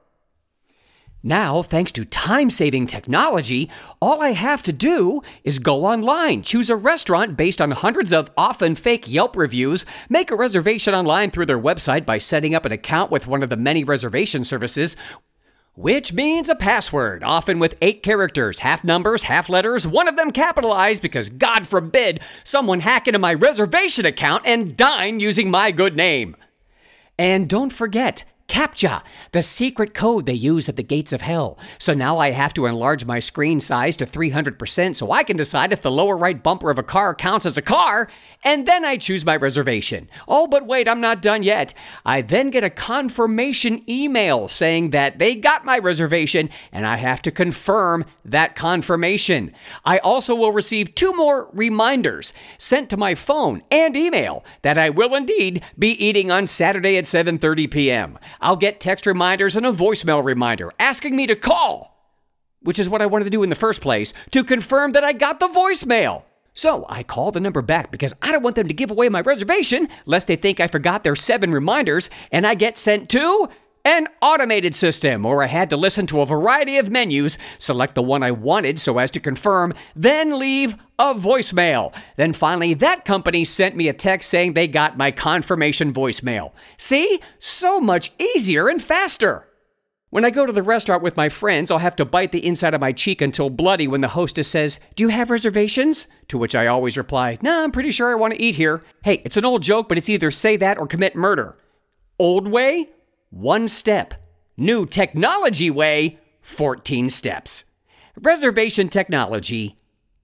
Now, 1.22 1.62
thanks 1.62 1.92
to 1.94 2.06
time 2.06 2.50
saving 2.50 2.88
technology, 2.88 3.70
all 4.02 4.22
I 4.22 4.30
have 4.30 4.64
to 4.64 4.72
do 4.72 5.22
is 5.44 5.60
go 5.60 5.86
online, 5.86 6.44
choose 6.44 6.70
a 6.70 6.78
restaurant 6.78 7.36
based 7.36 7.60
on 7.60 7.72
hundreds 7.72 8.14
of 8.14 8.32
often 8.38 8.74
fake 8.74 9.12
Yelp 9.12 9.36
reviews, 9.36 9.86
make 10.08 10.32
a 10.32 10.36
reservation 10.36 10.94
online 10.94 11.30
through 11.30 11.48
their 11.48 11.60
website 11.60 12.06
by 12.06 12.20
setting 12.20 12.56
up 12.56 12.64
an 12.64 12.72
account 12.72 13.12
with 13.12 13.28
one 13.28 13.44
of 13.44 13.50
the 13.50 13.58
many 13.58 13.84
reservation 13.84 14.46
services, 14.46 14.96
which 15.76 16.14
means 16.14 16.48
a 16.48 16.56
password, 16.56 17.22
often 17.22 17.60
with 17.60 17.76
eight 17.82 18.02
characters, 18.02 18.60
half 18.60 18.86
numbers, 18.86 19.24
half 19.24 19.50
letters, 19.50 19.86
one 19.86 20.08
of 20.08 20.16
them 20.16 20.32
capitalized 20.32 21.02
because 21.02 21.28
God 21.28 21.68
forbid 21.68 22.22
someone 22.46 22.80
hack 22.80 23.10
into 23.10 23.20
my 23.20 23.34
reservation 23.34 24.06
account 24.06 24.44
and 24.46 24.78
dine 24.78 25.20
using 25.20 25.52
my 25.52 25.72
good 25.72 25.98
name. 25.98 26.38
And 27.18 27.50
don't 27.50 27.74
forget, 27.74 28.24
CAPTCHA, 28.50 29.04
the 29.32 29.42
secret 29.42 29.94
code 29.94 30.26
they 30.26 30.34
use 30.34 30.68
at 30.68 30.76
the 30.76 30.84
gates 30.84 31.14
of 31.14 31.22
hell. 31.22 31.58
So 31.78 31.94
now 31.94 32.18
I 32.18 32.32
have 32.32 32.54
to 32.56 32.66
enlarge 32.66 33.06
my 33.06 33.20
screen 33.20 33.62
size 33.62 33.96
to 33.98 34.06
300% 34.06 34.96
so 34.96 35.12
I 35.12 35.24
can 35.24 35.38
decide 35.38 35.72
if 35.72 35.82
the 35.82 35.92
lower 35.92 36.18
right 36.18 36.42
bumper 36.42 36.70
of 36.70 36.80
a 36.80 36.84
car 36.84 37.14
counts 37.14 37.46
as 37.46 37.58
a 37.58 37.62
car, 37.62 38.10
and 38.44 38.66
then 38.66 38.84
I 38.84 38.98
choose 38.98 39.24
my 39.24 39.36
reservation. 39.36 40.10
Oh, 40.28 40.48
but 40.48 40.66
wait, 40.66 40.88
I'm 40.88 41.02
not 41.02 41.22
done 41.22 41.44
yet. 41.44 41.74
I 42.06 42.22
then 42.22 42.50
get 42.50 42.64
a 42.64 42.70
confirmation 42.70 43.84
email 43.90 44.48
saying 44.48 44.90
that 44.90 45.20
they 45.20 45.36
got 45.36 45.64
my 45.64 45.78
reservation, 45.78 46.50
and 46.72 46.88
I 46.88 46.98
have 46.98 47.22
to 47.24 47.32
confirm 47.32 48.06
that 48.26 48.56
confirmation. 48.56 49.54
I 49.86 50.00
also 50.00 50.34
will 50.34 50.52
receive 50.52 50.96
two 50.96 51.14
more 51.14 51.50
reminders 51.54 52.34
sent 52.58 52.90
to 52.90 52.98
my 52.98 53.14
phone 53.14 53.62
and 53.70 53.96
email 53.96 54.44
that 54.64 54.78
I 54.78 54.90
will 54.90 55.14
indeed 55.14 55.64
be 55.78 55.90
eating 55.90 56.32
on 56.32 56.48
Saturday 56.48 56.98
at 56.98 57.06
7:30 57.06 57.70
p.m. 57.70 58.18
I'll 58.42 58.56
get 58.56 58.80
text 58.80 59.06
reminders 59.06 59.56
and 59.56 59.66
a 59.66 59.72
voicemail 59.72 60.24
reminder 60.24 60.72
asking 60.80 61.16
me 61.16 61.28
to 61.28 61.36
call, 61.36 61.96
which 62.62 62.80
is 62.80 62.90
what 62.90 63.02
I 63.02 63.06
wanted 63.06 63.26
to 63.26 63.30
do 63.30 63.44
in 63.44 63.50
the 63.50 63.56
first 63.56 63.82
place, 63.82 64.14
to 64.32 64.44
confirm 64.44 64.94
that 64.94 65.04
I 65.04 65.14
got 65.14 65.40
the 65.40 65.48
voicemail. 65.48 66.24
So 66.54 66.86
I 66.90 67.04
call 67.04 67.32
the 67.32 67.40
number 67.40 67.62
back 67.62 67.92
because 67.92 68.14
I 68.22 68.32
don't 68.32 68.44
want 68.44 68.56
them 68.56 68.68
to 68.68 68.74
give 68.74 68.92
away 68.92 69.08
my 69.10 69.22
reservation 69.22 69.88
lest 70.06 70.28
they 70.28 70.36
think 70.36 70.60
I 70.60 70.68
forgot 70.68 71.04
their 71.04 71.16
seven 71.16 71.52
reminders 71.52 72.10
and 72.32 72.46
I 72.46 72.56
get 72.56 72.78
sent 72.78 73.10
to 73.12 73.50
an 73.90 74.06
automated 74.22 74.76
system, 74.76 75.26
or 75.26 75.42
I 75.42 75.48
had 75.48 75.72
to 75.72 75.78
listen 75.78 76.06
to 76.08 76.22
a 76.22 76.26
variety 76.26 76.78
of 76.78 76.92
menus, 76.92 77.40
select 77.58 77.96
the 77.96 78.04
one 78.04 78.22
I 78.22 78.30
wanted 78.30 78.80
so 78.80 79.00
as 79.00 79.10
to 79.12 79.20
confirm, 79.20 79.74
then 79.96 80.38
leave 80.38 80.76
a 81.00 81.16
voicemail. 81.16 81.92
Then 82.16 82.34
finally, 82.34 82.76
that 82.76 83.04
company 83.04 83.44
sent 83.44 83.76
me 83.76 83.88
a 83.88 83.94
text 83.94 84.30
saying 84.30 84.54
they 84.54 84.68
got 84.68 84.96
my 84.96 85.10
confirmation 85.10 85.92
voicemail. 85.92 86.52
See? 86.78 87.20
So 87.40 87.80
much 87.80 88.12
easier 88.20 88.68
and 88.68 88.80
faster. 88.80 89.48
When 90.12 90.24
I 90.24 90.30
go 90.30 90.46
to 90.46 90.54
the 90.54 90.62
restaurant 90.62 91.02
with 91.02 91.18
my 91.18 91.30
friends, 91.30 91.72
I'll 91.72 91.80
have 91.80 91.96
to 91.96 92.06
bite 92.06 92.32
the 92.32 92.46
inside 92.46 92.76
of 92.76 92.82
my 92.82 92.92
cheek 92.92 93.22
until 93.22 93.50
bloody 93.50 93.88
when 93.88 94.02
the 94.02 94.10
hostess 94.10 94.48
says, 94.48 94.80
Do 94.96 95.04
you 95.04 95.10
have 95.10 95.32
reservations? 95.32 96.06
To 96.28 96.38
which 96.38 96.54
I 96.54 96.68
always 96.68 96.96
reply, 96.96 97.40
Nah, 97.42 97.64
I'm 97.64 97.72
pretty 97.72 97.92
sure 97.92 98.12
I 98.12 98.16
want 98.16 98.36
to 98.36 98.42
eat 98.42 98.54
here. 98.54 98.84
Hey, 99.04 99.22
it's 99.26 99.38
an 99.38 99.46
old 99.46 99.64
joke, 99.64 99.90
but 99.90 99.98
it's 99.98 100.10
either 100.10 100.30
say 100.30 100.58
that 100.58 100.78
or 100.78 100.86
commit 100.86 101.16
murder. 101.16 101.58
Old 102.20 102.48
way? 102.48 102.90
One 103.32 103.68
step. 103.68 104.16
New 104.58 104.88
technology 104.88 105.70
way? 105.70 106.18
14 106.42 107.12
steps. 107.12 107.66
Reservation 108.20 108.90
technology, 108.90 109.78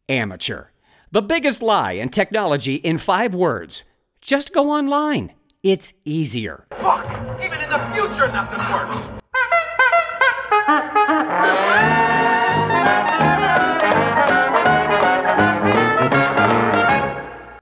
amateur. 0.09 0.65
The 1.11 1.21
biggest 1.21 1.61
lie 1.61 1.91
in 1.91 2.09
technology 2.09 2.75
in 2.75 2.97
five 2.97 3.35
words. 3.35 3.83
Just 4.21 4.53
go 4.53 4.71
online. 4.71 5.33
It's 5.61 5.93
easier. 6.03 6.65
Fuck! 6.71 7.05
Even 7.43 7.61
in 7.61 7.69
the 7.69 7.79
future, 7.93 8.27
nothing 8.31 8.59
works! 8.73 9.11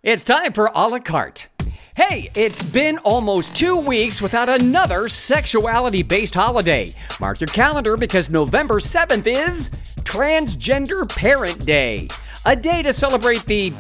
It's 0.04 0.24
time 0.24 0.54
for 0.54 0.72
a 0.74 0.88
la 0.88 1.00
carte. 1.00 1.48
Hey, 1.96 2.32
it's 2.34 2.72
been 2.72 2.98
almost 3.04 3.56
two 3.56 3.78
weeks 3.78 4.20
without 4.20 4.50
another 4.50 5.08
sexuality 5.08 6.02
based 6.02 6.34
holiday. 6.34 6.92
Mark 7.20 7.40
your 7.40 7.50
calendar 7.50 7.98
because 7.98 8.32
November 8.32 8.80
7th 8.80 9.28
is 9.28 9.70
Transgender 10.00 11.08
Parent 11.08 11.64
Day, 11.68 12.08
a 12.46 12.56
day 12.56 12.82
to 12.82 12.94
celebrate 12.94 13.46
the 13.46 13.72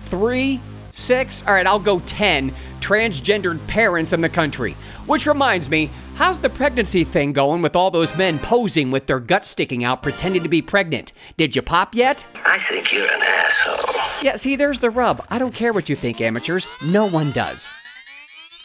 three, 0.00 0.60
six, 0.90 1.46
all 1.46 1.54
right, 1.54 1.66
I'll 1.66 1.78
go 1.78 2.00
10 2.00 2.52
transgendered 2.80 3.66
parents 3.66 4.12
in 4.12 4.20
the 4.20 4.28
country. 4.28 4.74
Which 5.06 5.26
reminds 5.26 5.70
me, 5.70 5.88
how's 6.16 6.40
the 6.40 6.48
pregnancy 6.48 7.04
thing 7.04 7.32
going 7.32 7.62
with 7.62 7.76
all 7.76 7.90
those 7.90 8.16
men 8.16 8.38
posing 8.38 8.90
with 8.90 9.06
their 9.06 9.20
guts 9.20 9.48
sticking 9.48 9.84
out 9.84 10.02
pretending 10.02 10.42
to 10.42 10.48
be 10.48 10.62
pregnant? 10.62 11.12
Did 11.36 11.54
you 11.54 11.62
pop 11.62 11.94
yet? 11.94 12.26
I 12.34 12.58
think 12.58 12.92
you're 12.92 13.06
an 13.06 13.22
asshole. 13.22 13.94
Yeah, 14.22 14.36
see, 14.36 14.56
there's 14.56 14.80
the 14.80 14.90
rub. 14.90 15.24
I 15.30 15.38
don't 15.38 15.54
care 15.54 15.72
what 15.72 15.88
you 15.88 15.94
think, 15.94 16.20
amateurs. 16.20 16.66
No 16.82 17.06
one 17.06 17.30
does. 17.32 17.68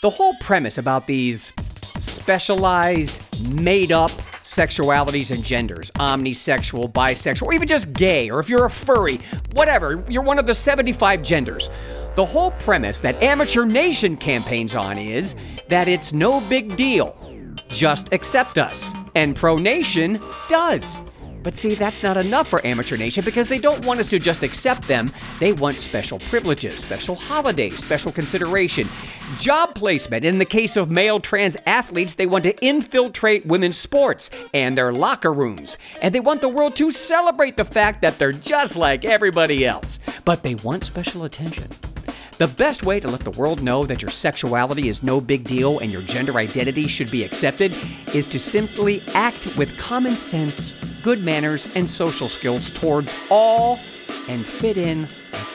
The 0.02 0.10
whole 0.10 0.34
premise 0.42 0.78
about 0.78 1.06
these 1.06 1.54
specialized, 2.00 3.28
made 3.62 3.92
up 3.92 4.10
sexualities 4.42 5.30
and 5.30 5.44
genders 5.44 5.92
omnisexual, 5.92 6.92
bisexual, 6.92 7.44
or 7.44 7.54
even 7.54 7.68
just 7.68 7.94
gay, 7.94 8.30
or 8.30 8.40
if 8.40 8.50
you're 8.50 8.66
a 8.66 8.72
furry, 8.72 9.20
whatever, 9.54 10.04
you're 10.10 10.24
one 10.24 10.40
of 10.40 10.48
the 10.48 10.56
75 10.56 11.22
genders. 11.22 11.70
The 12.16 12.26
whole 12.26 12.52
premise 12.52 13.00
that 13.02 13.22
Amateur 13.22 13.66
Nation 13.66 14.18
campaigns 14.18 14.76
on 14.76 14.98
is 14.98 15.36
that 15.70 15.88
it's 15.88 16.12
no 16.12 16.42
big 16.50 16.76
deal. 16.76 17.31
Just 17.68 18.12
accept 18.14 18.58
us. 18.58 18.94
And 19.16 19.36
Pro 19.36 19.58
Nation 19.58 20.20
does. 20.50 20.98
But 21.44 21.56
see, 21.56 21.74
that's 21.74 22.04
not 22.04 22.18
enough 22.18 22.48
for 22.48 22.66
Amateur 22.66 22.98
Nation 22.98 23.24
because 23.26 23.50
they 23.50 23.58
don't 23.58 23.84
want 23.86 24.00
us 24.00 24.10
to 24.10 24.20
just 24.20 24.44
accept 24.44 24.88
them. 24.88 25.12
They 25.40 25.54
want 25.54 25.80
special 25.80 26.20
privileges, 26.20 26.80
special 26.80 27.16
holidays, 27.16 27.84
special 27.84 28.12
consideration, 28.12 28.88
job 29.40 29.74
placement. 29.74 30.24
In 30.24 30.38
the 30.38 30.46
case 30.46 30.78
of 30.78 30.92
male 30.92 31.20
trans 31.20 31.58
athletes, 31.66 32.14
they 32.14 32.28
want 32.28 32.44
to 32.44 32.56
infiltrate 32.64 33.46
women's 33.46 33.78
sports 33.78 34.30
and 34.54 34.78
their 34.78 34.94
locker 34.94 35.34
rooms. 35.34 35.78
And 36.02 36.14
they 36.14 36.20
want 36.20 36.42
the 36.42 36.50
world 36.50 36.76
to 36.76 36.92
celebrate 36.92 37.58
the 37.58 37.66
fact 37.66 38.02
that 38.02 38.20
they're 38.20 38.32
just 38.32 38.76
like 38.76 39.04
everybody 39.04 39.66
else. 39.66 40.00
But 40.26 40.44
they 40.44 40.56
want 40.56 40.84
special 40.84 41.24
attention. 41.24 41.70
The 42.42 42.48
best 42.48 42.84
way 42.84 43.00
to 43.00 43.08
let 43.08 43.20
the 43.20 43.40
world 43.40 43.62
know 43.62 43.84
that 43.84 44.02
your 44.02 44.10
sexuality 44.10 44.90
is 44.90 45.04
no 45.04 45.22
big 45.22 45.44
deal 45.44 45.78
and 45.78 45.92
your 45.92 46.02
gender 46.02 46.38
identity 46.38 46.88
should 46.88 47.12
be 47.12 47.24
accepted 47.24 47.72
is 48.16 48.26
to 48.26 48.40
simply 48.40 49.04
act 49.14 49.56
with 49.58 49.78
common 49.78 50.16
sense, 50.16 50.72
good 51.04 51.24
manners, 51.24 51.68
and 51.76 51.88
social 51.88 52.28
skills 52.28 52.72
towards 52.72 53.14
all 53.30 53.80
and 54.28 54.44
fit 54.44 54.76
in 54.76 55.08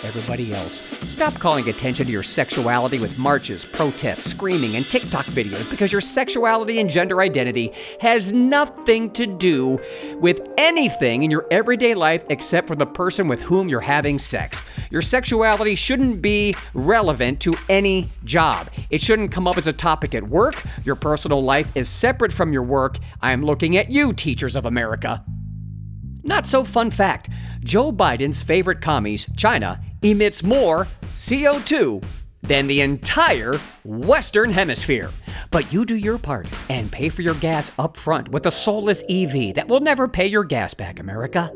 everybody 0.05 0.53
else. 0.53 0.83
Stop 1.09 1.35
calling 1.35 1.69
attention 1.69 2.07
to 2.07 2.13
your 2.13 2.23
sexuality 2.23 2.99
with 2.99 3.19
marches, 3.19 3.65
protests, 3.65 4.31
screaming, 4.31 4.77
and 4.77 4.85
TikTok 4.87 5.27
videos 5.27 5.69
because 5.71 5.93
your 5.93 6.01
sexuality 6.01 6.81
and 6.81 6.91
gender 6.91 7.21
identity 7.21 7.73
has 8.01 8.33
nothing 8.33 9.11
to 9.13 9.27
do 9.27 9.81
with 10.17 10.41
anything 10.59 11.23
in 11.23 11.31
your 11.31 11.47
everyday 11.51 11.95
life 11.95 12.25
except 12.31 12.69
for 12.69 12.75
the 12.75 12.87
person 12.87 13.29
with 13.29 13.41
whom 13.41 13.69
you're 13.69 13.81
having 13.81 14.19
sex. 14.19 14.65
Your 14.91 15.03
sexuality 15.03 15.75
shouldn't 15.75 16.23
be 16.23 16.55
relevant 16.75 17.41
to 17.41 17.55
any 17.69 18.09
job. 18.25 18.71
It 18.91 19.03
shouldn't 19.03 19.33
come 19.33 19.47
up 19.47 19.59
as 19.59 19.67
a 19.67 19.73
topic 19.73 20.15
at 20.15 20.29
work. 20.29 20.63
Your 20.85 20.97
personal 20.97 21.43
life 21.43 21.71
is 21.75 21.89
separate 21.89 22.33
from 22.33 22.53
your 22.53 22.63
work. 22.63 22.99
I 23.21 23.33
am 23.33 23.43
looking 23.43 23.77
at 23.77 23.91
you, 23.91 24.13
teachers 24.13 24.57
of 24.57 24.65
America. 24.65 25.25
Not 26.27 26.45
so 26.45 26.65
fun 26.65 26.91
fact 26.91 27.31
Joe 27.61 27.93
Biden's 27.93 28.43
favorite 28.43 28.81
commies, 28.81 29.29
China, 29.37 29.81
emits 30.03 30.43
more 30.43 30.89
CO2 31.15 32.03
than 32.43 32.67
the 32.67 32.81
entire 32.81 33.55
Western 33.85 34.51
Hemisphere. 34.51 35.11
But 35.53 35.73
you 35.73 35.85
do 35.85 35.95
your 35.95 36.19
part 36.19 36.49
and 36.69 36.91
pay 36.91 37.11
for 37.11 37.23
your 37.23 37.35
gas 37.35 37.71
up 37.79 37.97
front 37.97 38.29
with 38.31 38.45
a 38.45 38.51
soulless 38.51 39.05
EV 39.09 39.55
that 39.55 39.69
will 39.69 39.81
never 39.81 40.09
pay 40.09 40.27
your 40.27 40.45
gas 40.45 40.75
back, 40.75 40.99
America. 40.99 41.53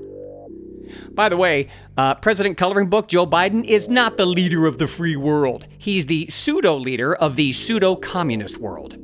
By 1.10 1.28
the 1.28 1.36
way, 1.36 1.68
uh, 1.96 2.14
President 2.16 2.56
Coloring 2.56 2.88
Book 2.88 3.08
Joe 3.08 3.26
Biden 3.26 3.64
is 3.64 3.88
not 3.88 4.16
the 4.16 4.26
leader 4.26 4.66
of 4.66 4.78
the 4.78 4.86
free 4.86 5.16
world. 5.16 5.66
He's 5.78 6.06
the 6.06 6.28
pseudo 6.30 6.76
leader 6.76 7.12
of 7.14 7.34
the 7.34 7.52
pseudo 7.52 7.96
communist 7.96 8.58
world. 8.58 8.96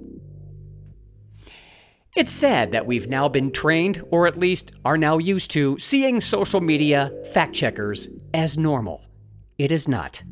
It's 2.16 2.33
sad 2.33 2.72
that 2.72 2.87
we've 2.87 3.11
now 3.11 3.29
been 3.29 3.50
trained, 3.50 4.02
or 4.11 4.26
at 4.26 4.38
least 4.38 4.72
are 4.87 4.96
now 4.96 5.18
used 5.18 5.50
to, 5.50 5.79
seeing 5.79 6.18
social 6.22 6.62
media 6.62 7.12
fact 7.31 7.52
checkers 7.52 8.09
as 8.33 8.57
normal. 8.57 9.05
It 9.59 9.70
is 9.70 9.87
not. 9.87 10.22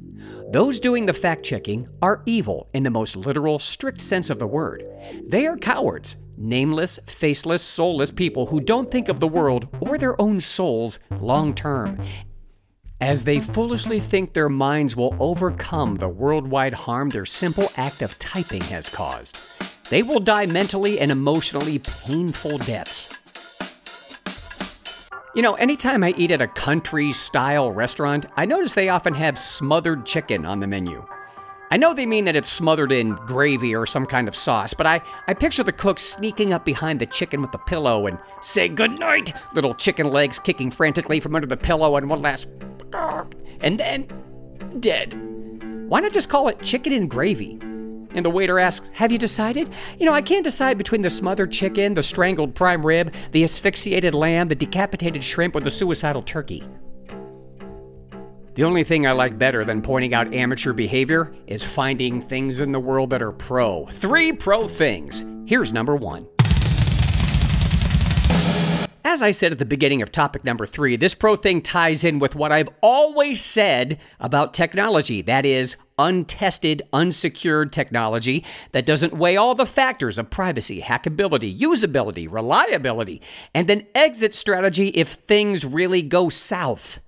Those 0.50 0.80
doing 0.80 1.04
the 1.04 1.12
fact 1.12 1.44
checking 1.44 1.86
are 2.00 2.22
evil 2.24 2.70
in 2.72 2.84
the 2.84 2.90
most 2.90 3.16
literal, 3.16 3.58
strict 3.58 4.00
sense 4.00 4.30
of 4.30 4.38
the 4.38 4.46
word. 4.46 4.88
They 5.26 5.46
are 5.46 5.58
cowards, 5.58 6.16
nameless, 6.38 6.98
faceless, 7.06 7.62
soulless 7.62 8.10
people 8.10 8.46
who 8.46 8.60
don't 8.60 8.90
think 8.90 9.10
of 9.10 9.20
the 9.20 9.28
world 9.28 9.68
or 9.78 9.98
their 9.98 10.18
own 10.18 10.40
souls 10.40 10.98
long 11.10 11.54
term. 11.54 12.00
As 12.98 13.24
they 13.24 13.40
foolishly 13.40 14.00
think 14.00 14.32
their 14.32 14.48
minds 14.48 14.96
will 14.96 15.14
overcome 15.20 15.96
the 15.96 16.08
worldwide 16.08 16.72
harm 16.72 17.10
their 17.10 17.26
simple 17.26 17.70
act 17.76 18.00
of 18.00 18.18
typing 18.18 18.62
has 18.62 18.88
caused, 18.88 19.36
they 19.90 20.02
will 20.02 20.20
die 20.20 20.46
mentally 20.46 20.98
and 21.00 21.10
emotionally 21.10 21.78
painful 21.78 22.58
deaths. 22.58 23.20
You 25.34 25.42
know, 25.42 25.54
anytime 25.54 26.04
I 26.04 26.14
eat 26.16 26.30
at 26.30 26.40
a 26.40 26.46
country 26.46 27.12
style 27.12 27.72
restaurant, 27.72 28.26
I 28.36 28.46
notice 28.46 28.74
they 28.74 28.88
often 28.88 29.14
have 29.14 29.36
smothered 29.36 30.06
chicken 30.06 30.46
on 30.46 30.60
the 30.60 30.66
menu. 30.68 31.04
I 31.72 31.76
know 31.76 31.92
they 31.92 32.06
mean 32.06 32.24
that 32.26 32.36
it's 32.36 32.48
smothered 32.48 32.92
in 32.92 33.16
gravy 33.26 33.74
or 33.74 33.84
some 33.84 34.06
kind 34.06 34.28
of 34.28 34.36
sauce, 34.36 34.74
but 34.74 34.86
I, 34.86 35.00
I 35.26 35.34
picture 35.34 35.64
the 35.64 35.72
cook 35.72 35.98
sneaking 35.98 36.52
up 36.52 36.64
behind 36.64 37.00
the 37.00 37.06
chicken 37.06 37.42
with 37.42 37.50
the 37.50 37.58
pillow 37.58 38.06
and 38.06 38.16
say 38.42 38.68
goodnight, 38.68 39.32
little 39.54 39.74
chicken 39.74 40.10
legs 40.10 40.38
kicking 40.38 40.70
frantically 40.70 41.18
from 41.18 41.34
under 41.34 41.48
the 41.48 41.56
pillow 41.56 41.96
and 41.96 42.08
one 42.08 42.22
last 42.22 42.46
and 43.60 43.80
then 43.80 44.06
dead. 44.78 45.14
Why 45.88 45.98
not 45.98 46.12
just 46.12 46.28
call 46.28 46.46
it 46.46 46.62
chicken 46.62 46.92
and 46.92 47.10
gravy? 47.10 47.58
And 48.14 48.24
the 48.24 48.30
waiter 48.30 48.58
asks, 48.58 48.88
Have 48.94 49.12
you 49.12 49.18
decided? 49.18 49.72
You 49.98 50.06
know, 50.06 50.12
I 50.12 50.22
can't 50.22 50.44
decide 50.44 50.78
between 50.78 51.02
the 51.02 51.10
smothered 51.10 51.50
chicken, 51.52 51.94
the 51.94 52.02
strangled 52.02 52.54
prime 52.54 52.84
rib, 52.84 53.12
the 53.32 53.44
asphyxiated 53.44 54.14
lamb, 54.14 54.48
the 54.48 54.54
decapitated 54.54 55.22
shrimp, 55.22 55.56
or 55.56 55.60
the 55.60 55.70
suicidal 55.70 56.22
turkey. 56.22 56.62
The 58.54 58.62
only 58.62 58.84
thing 58.84 59.04
I 59.04 59.12
like 59.12 59.36
better 59.36 59.64
than 59.64 59.82
pointing 59.82 60.14
out 60.14 60.32
amateur 60.32 60.72
behavior 60.72 61.34
is 61.48 61.64
finding 61.64 62.20
things 62.20 62.60
in 62.60 62.70
the 62.70 62.78
world 62.78 63.10
that 63.10 63.20
are 63.20 63.32
pro. 63.32 63.86
Three 63.86 64.32
pro 64.32 64.68
things. 64.68 65.24
Here's 65.44 65.72
number 65.72 65.96
one. 65.96 66.28
As 69.06 69.20
I 69.20 69.32
said 69.32 69.52
at 69.52 69.58
the 69.58 69.66
beginning 69.66 70.00
of 70.00 70.10
topic 70.10 70.46
number 70.46 70.64
three, 70.64 70.96
this 70.96 71.14
pro 71.14 71.36
thing 71.36 71.60
ties 71.60 72.04
in 72.04 72.18
with 72.20 72.34
what 72.34 72.50
I've 72.50 72.70
always 72.80 73.44
said 73.44 74.00
about 74.18 74.54
technology 74.54 75.20
that 75.20 75.44
is, 75.44 75.76
untested, 75.98 76.80
unsecured 76.90 77.70
technology 77.70 78.46
that 78.72 78.86
doesn't 78.86 79.12
weigh 79.12 79.36
all 79.36 79.54
the 79.54 79.66
factors 79.66 80.16
of 80.16 80.30
privacy, 80.30 80.80
hackability, 80.80 81.54
usability, 81.54 82.26
reliability, 82.32 83.20
and 83.54 83.68
an 83.68 83.86
exit 83.94 84.34
strategy 84.34 84.88
if 84.88 85.10
things 85.12 85.66
really 85.66 86.00
go 86.00 86.30
south. 86.30 87.00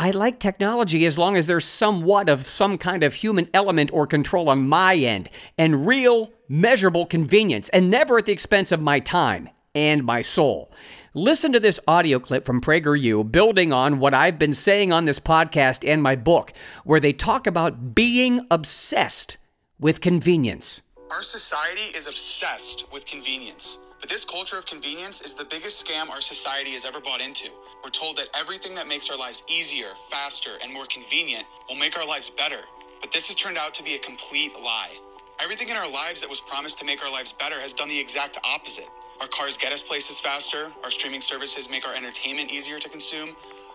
I 0.00 0.10
like 0.10 0.40
technology 0.40 1.06
as 1.06 1.16
long 1.16 1.36
as 1.36 1.46
there's 1.46 1.64
somewhat 1.64 2.28
of 2.28 2.48
some 2.48 2.76
kind 2.76 3.04
of 3.04 3.14
human 3.14 3.48
element 3.54 3.90
or 3.92 4.08
control 4.08 4.50
on 4.50 4.68
my 4.68 4.96
end 4.96 5.30
and 5.56 5.86
real, 5.86 6.32
measurable 6.48 7.06
convenience, 7.06 7.68
and 7.68 7.88
never 7.88 8.18
at 8.18 8.26
the 8.26 8.32
expense 8.32 8.72
of 8.72 8.80
my 8.80 8.98
time 8.98 9.48
and 9.76 10.02
my 10.02 10.22
soul. 10.22 10.72
Listen 11.14 11.52
to 11.52 11.60
this 11.60 11.78
audio 11.86 12.18
clip 12.18 12.44
from 12.44 12.60
PragerU, 12.60 13.30
building 13.30 13.72
on 13.72 14.00
what 14.00 14.14
I've 14.14 14.38
been 14.38 14.54
saying 14.54 14.92
on 14.92 15.04
this 15.04 15.20
podcast 15.20 15.86
and 15.86 16.02
my 16.02 16.16
book, 16.16 16.52
where 16.84 17.00
they 17.00 17.12
talk 17.12 17.46
about 17.46 17.94
being 17.94 18.46
obsessed 18.50 19.36
with 19.78 20.00
convenience. 20.00 20.82
Our 21.10 21.22
society 21.22 21.96
is 21.96 22.06
obsessed 22.06 22.90
with 22.92 23.06
convenience. 23.06 23.78
But 24.00 24.10
this 24.10 24.24
culture 24.24 24.58
of 24.58 24.66
convenience 24.66 25.20
is 25.20 25.34
the 25.34 25.44
biggest 25.44 25.84
scam 25.84 26.10
our 26.10 26.20
society 26.20 26.72
has 26.72 26.84
ever 26.84 27.00
bought 27.00 27.20
into. 27.20 27.50
We're 27.82 27.90
told 27.90 28.16
that 28.18 28.28
everything 28.38 28.74
that 28.74 28.88
makes 28.88 29.10
our 29.10 29.16
lives 29.16 29.42
easier, 29.48 29.88
faster, 30.10 30.50
and 30.62 30.72
more 30.72 30.86
convenient 30.86 31.44
will 31.68 31.76
make 31.76 31.98
our 31.98 32.06
lives 32.06 32.28
better. 32.28 32.60
But 33.00 33.10
this 33.12 33.28
has 33.28 33.36
turned 33.36 33.56
out 33.56 33.72
to 33.74 33.82
be 33.82 33.94
a 33.94 33.98
complete 33.98 34.52
lie. 34.62 34.98
Everything 35.42 35.68
in 35.68 35.76
our 35.76 35.90
lives 35.90 36.20
that 36.20 36.30
was 36.30 36.40
promised 36.40 36.78
to 36.80 36.84
make 36.84 37.02
our 37.02 37.10
lives 37.10 37.32
better 37.32 37.58
has 37.60 37.72
done 37.72 37.88
the 37.88 37.98
exact 37.98 38.38
opposite. 38.44 38.88
Our 39.20 39.28
cars 39.28 39.56
get 39.56 39.72
us 39.72 39.82
places 39.82 40.20
faster, 40.20 40.72
our 40.84 40.90
streaming 40.90 41.22
services 41.22 41.70
make 41.70 41.88
our 41.88 41.94
entertainment 41.94 42.50
easier 42.52 42.78
to 42.78 42.88
consume, 42.88 43.30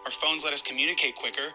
our 0.05 0.11
phones 0.11 0.43
let 0.43 0.53
us 0.53 0.61
communicate 0.61 1.15
quicker. 1.15 1.53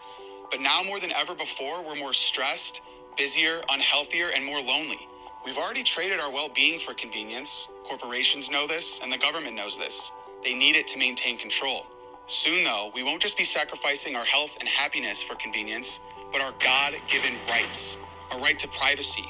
But 0.50 0.60
now 0.60 0.82
more 0.84 1.00
than 1.00 1.12
ever 1.12 1.34
before, 1.34 1.84
we're 1.84 1.96
more 1.96 2.14
stressed, 2.14 2.82
busier, 3.16 3.60
unhealthier, 3.70 4.30
and 4.34 4.44
more 4.44 4.60
lonely. 4.60 5.08
We've 5.44 5.58
already 5.58 5.84
traded 5.84 6.20
our 6.20 6.32
well 6.32 6.48
being 6.54 6.80
for 6.80 6.94
convenience. 6.94 7.68
Corporations 7.84 8.50
know 8.50 8.66
this, 8.66 9.00
and 9.02 9.12
the 9.12 9.18
government 9.18 9.56
knows 9.56 9.78
this. 9.78 10.12
They 10.44 10.54
need 10.54 10.76
it 10.76 10.88
to 10.88 10.98
maintain 10.98 11.38
control. 11.38 11.86
Soon, 12.26 12.64
though, 12.64 12.90
we 12.94 13.04
won't 13.04 13.22
just 13.22 13.38
be 13.38 13.44
sacrificing 13.44 14.16
our 14.16 14.24
health 14.24 14.56
and 14.60 14.68
happiness 14.68 15.22
for 15.22 15.36
convenience, 15.36 16.00
but 16.32 16.42
our 16.42 16.52
God 16.62 16.94
given 17.08 17.34
rights 17.50 17.98
our 18.32 18.40
right 18.40 18.58
to 18.58 18.68
privacy, 18.68 19.24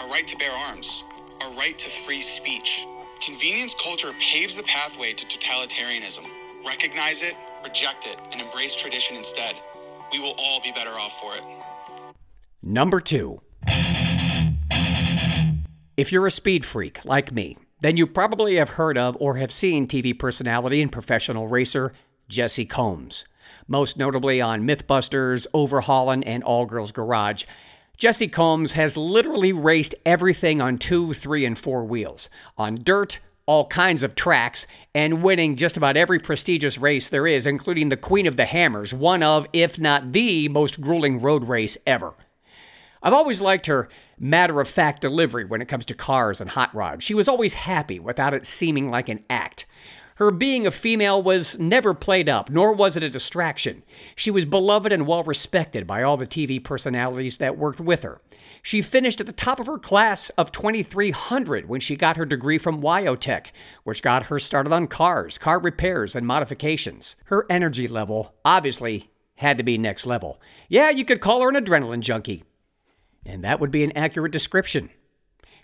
our 0.00 0.08
right 0.08 0.26
to 0.26 0.36
bear 0.36 0.52
arms, 0.52 1.04
our 1.40 1.52
right 1.54 1.78
to 1.78 1.90
free 1.90 2.20
speech. 2.22 2.86
Convenience 3.22 3.74
culture 3.82 4.12
paves 4.20 4.56
the 4.56 4.62
pathway 4.64 5.12
to 5.12 5.24
totalitarianism. 5.26 6.26
Recognize 6.66 7.22
it, 7.22 7.34
reject 7.62 8.06
it, 8.06 8.18
and 8.32 8.40
embrace 8.40 8.74
tradition 8.74 9.16
instead. 9.16 9.54
We 10.12 10.20
will 10.20 10.34
all 10.38 10.60
be 10.62 10.72
better 10.72 10.90
off 10.90 11.20
for 11.20 11.34
it. 11.34 11.42
Number 12.62 13.00
two. 13.00 13.40
If 15.96 16.10
you're 16.10 16.26
a 16.26 16.30
speed 16.30 16.64
freak 16.64 17.04
like 17.04 17.32
me, 17.32 17.56
then 17.80 17.96
you 17.96 18.06
probably 18.06 18.56
have 18.56 18.70
heard 18.70 18.98
of 18.98 19.16
or 19.20 19.36
have 19.36 19.52
seen 19.52 19.86
TV 19.86 20.18
personality 20.18 20.82
and 20.82 20.90
professional 20.90 21.48
racer 21.48 21.92
Jessi 22.30 22.68
Combs. 22.68 23.26
Most 23.68 23.96
notably 23.96 24.40
on 24.40 24.66
Mythbusters, 24.66 25.46
Overhaulin', 25.54 26.24
and 26.24 26.42
All 26.42 26.66
Girls 26.66 26.92
Garage. 26.92 27.44
Jessi 27.98 28.30
Combs 28.30 28.72
has 28.72 28.96
literally 28.96 29.52
raced 29.52 29.94
everything 30.04 30.60
on 30.60 30.78
two, 30.78 31.14
three, 31.14 31.44
and 31.44 31.58
four 31.58 31.84
wheels, 31.84 32.28
on 32.58 32.76
dirt, 32.82 33.20
all 33.46 33.66
kinds 33.66 34.02
of 34.02 34.14
tracks, 34.14 34.66
and 34.94 35.22
winning 35.22 35.54
just 35.54 35.76
about 35.76 35.96
every 35.96 36.18
prestigious 36.18 36.78
race 36.78 37.08
there 37.08 37.26
is, 37.26 37.46
including 37.46 37.90
the 37.90 37.96
Queen 37.96 38.26
of 38.26 38.36
the 38.36 38.46
Hammers, 38.46 38.92
one 38.92 39.22
of, 39.22 39.46
if 39.52 39.78
not 39.78 40.12
the 40.12 40.48
most 40.48 40.80
grueling 40.80 41.20
road 41.20 41.44
race 41.44 41.78
ever. 41.86 42.14
I've 43.02 43.12
always 43.12 43.40
liked 43.40 43.66
her 43.66 43.88
matter 44.18 44.60
of 44.60 44.68
fact 44.68 45.02
delivery 45.02 45.44
when 45.44 45.60
it 45.60 45.68
comes 45.68 45.86
to 45.86 45.94
cars 45.94 46.40
and 46.40 46.50
hot 46.50 46.74
rods. 46.74 47.04
She 47.04 47.14
was 47.14 47.28
always 47.28 47.52
happy 47.52 48.00
without 48.00 48.34
it 48.34 48.46
seeming 48.46 48.90
like 48.90 49.08
an 49.08 49.24
act. 49.28 49.66
Her 50.16 50.30
being 50.30 50.66
a 50.66 50.70
female 50.70 51.20
was 51.20 51.58
never 51.58 51.92
played 51.92 52.28
up, 52.28 52.48
nor 52.48 52.72
was 52.72 52.96
it 52.96 53.02
a 53.02 53.10
distraction. 53.10 53.82
She 54.14 54.30
was 54.30 54.44
beloved 54.44 54.92
and 54.92 55.06
well 55.06 55.24
respected 55.24 55.86
by 55.86 56.02
all 56.02 56.16
the 56.16 56.26
TV 56.26 56.62
personalities 56.62 57.38
that 57.38 57.58
worked 57.58 57.80
with 57.80 58.04
her. 58.04 58.20
She 58.62 58.80
finished 58.80 59.20
at 59.20 59.26
the 59.26 59.32
top 59.32 59.58
of 59.58 59.66
her 59.66 59.78
class 59.78 60.30
of 60.30 60.52
2300 60.52 61.68
when 61.68 61.80
she 61.80 61.96
got 61.96 62.16
her 62.16 62.24
degree 62.24 62.58
from 62.58 62.80
Wyotech, 62.80 63.48
which 63.82 64.02
got 64.02 64.24
her 64.24 64.38
started 64.38 64.72
on 64.72 64.86
cars, 64.86 65.36
car 65.36 65.58
repairs, 65.58 66.14
and 66.14 66.26
modifications. 66.26 67.16
Her 67.24 67.44
energy 67.50 67.88
level, 67.88 68.34
obviously, 68.44 69.10
had 69.36 69.58
to 69.58 69.64
be 69.64 69.76
next 69.76 70.06
level. 70.06 70.40
Yeah, 70.68 70.90
you 70.90 71.04
could 71.04 71.20
call 71.20 71.42
her 71.42 71.48
an 71.48 71.56
adrenaline 71.56 72.00
junkie. 72.00 72.44
And 73.26 73.42
that 73.42 73.58
would 73.58 73.70
be 73.70 73.82
an 73.82 73.96
accurate 73.96 74.32
description. 74.32 74.90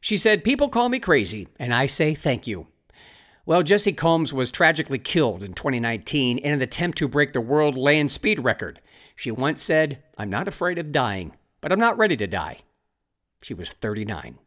She 0.01 0.17
said, 0.17 0.45
People 0.45 0.69
call 0.69 0.89
me 0.89 0.99
crazy, 0.99 1.49
and 1.59 1.73
I 1.73 1.87
say 1.87 2.15
thank 2.15 2.47
you. 2.47 2.67
Well, 3.47 3.63
Jessi 3.63 3.97
Combs 3.97 4.33
was 4.33 4.51
tragically 4.51 4.99
killed 4.99 5.43
in 5.43 5.55
2019 5.55 6.39
in 6.39 6.53
an 6.53 6.63
attempt 6.63 6.99
to 6.99 7.09
break 7.09 7.33
the 7.33 7.41
world 7.41 7.77
land 7.77 8.11
speed 8.11 8.45
record. 8.45 8.81
She 9.17 9.31
once 9.31 9.63
said, 9.63 10.03
I'm 10.19 10.31
not 10.31 10.47
afraid 10.47 10.79
of 10.79 10.93
dying, 10.93 11.37
but 11.61 11.73
I'm 11.73 11.79
not 11.79 11.99
ready 11.99 12.17
to 12.19 12.27
die. 12.27 12.59
She 13.43 13.55
was 13.55 13.73
39. 13.73 14.39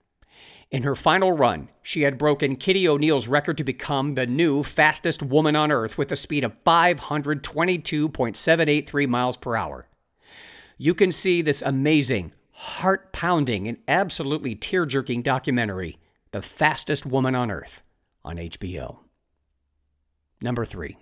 In 0.70 0.84
her 0.84 0.96
final 0.96 1.32
run, 1.32 1.70
she 1.84 2.02
had 2.02 2.18
broken 2.18 2.56
Kitty 2.56 2.88
O'Neil's 2.88 3.28
record 3.28 3.58
to 3.60 3.64
become 3.64 4.16
the 4.16 4.26
new 4.26 4.64
fastest 4.64 5.22
woman 5.22 5.56
on 5.56 5.72
Earth 5.72 6.00
with 6.00 6.12
a 6.12 6.16
speed 6.16 6.44
of 6.44 6.64
522.783 6.64 9.08
miles 9.08 9.38
per 9.38 9.56
hour. 9.56 9.88
You 10.78 10.96
can 10.96 11.12
see 11.12 11.44
this 11.44 11.62
amazing, 11.62 12.34
heart 12.52 13.14
pounding, 13.14 13.68
and 13.68 13.78
absolutely 13.88 14.56
tear 14.56 14.88
jerking 14.88 15.22
documentary, 15.22 16.00
The 16.32 16.42
Fastest 16.42 17.06
Woman 17.06 17.36
on 17.36 17.52
Earth, 17.52 17.84
on 18.24 18.38
HBO. 18.38 19.00
Number 20.42 20.66
three. 20.66 20.98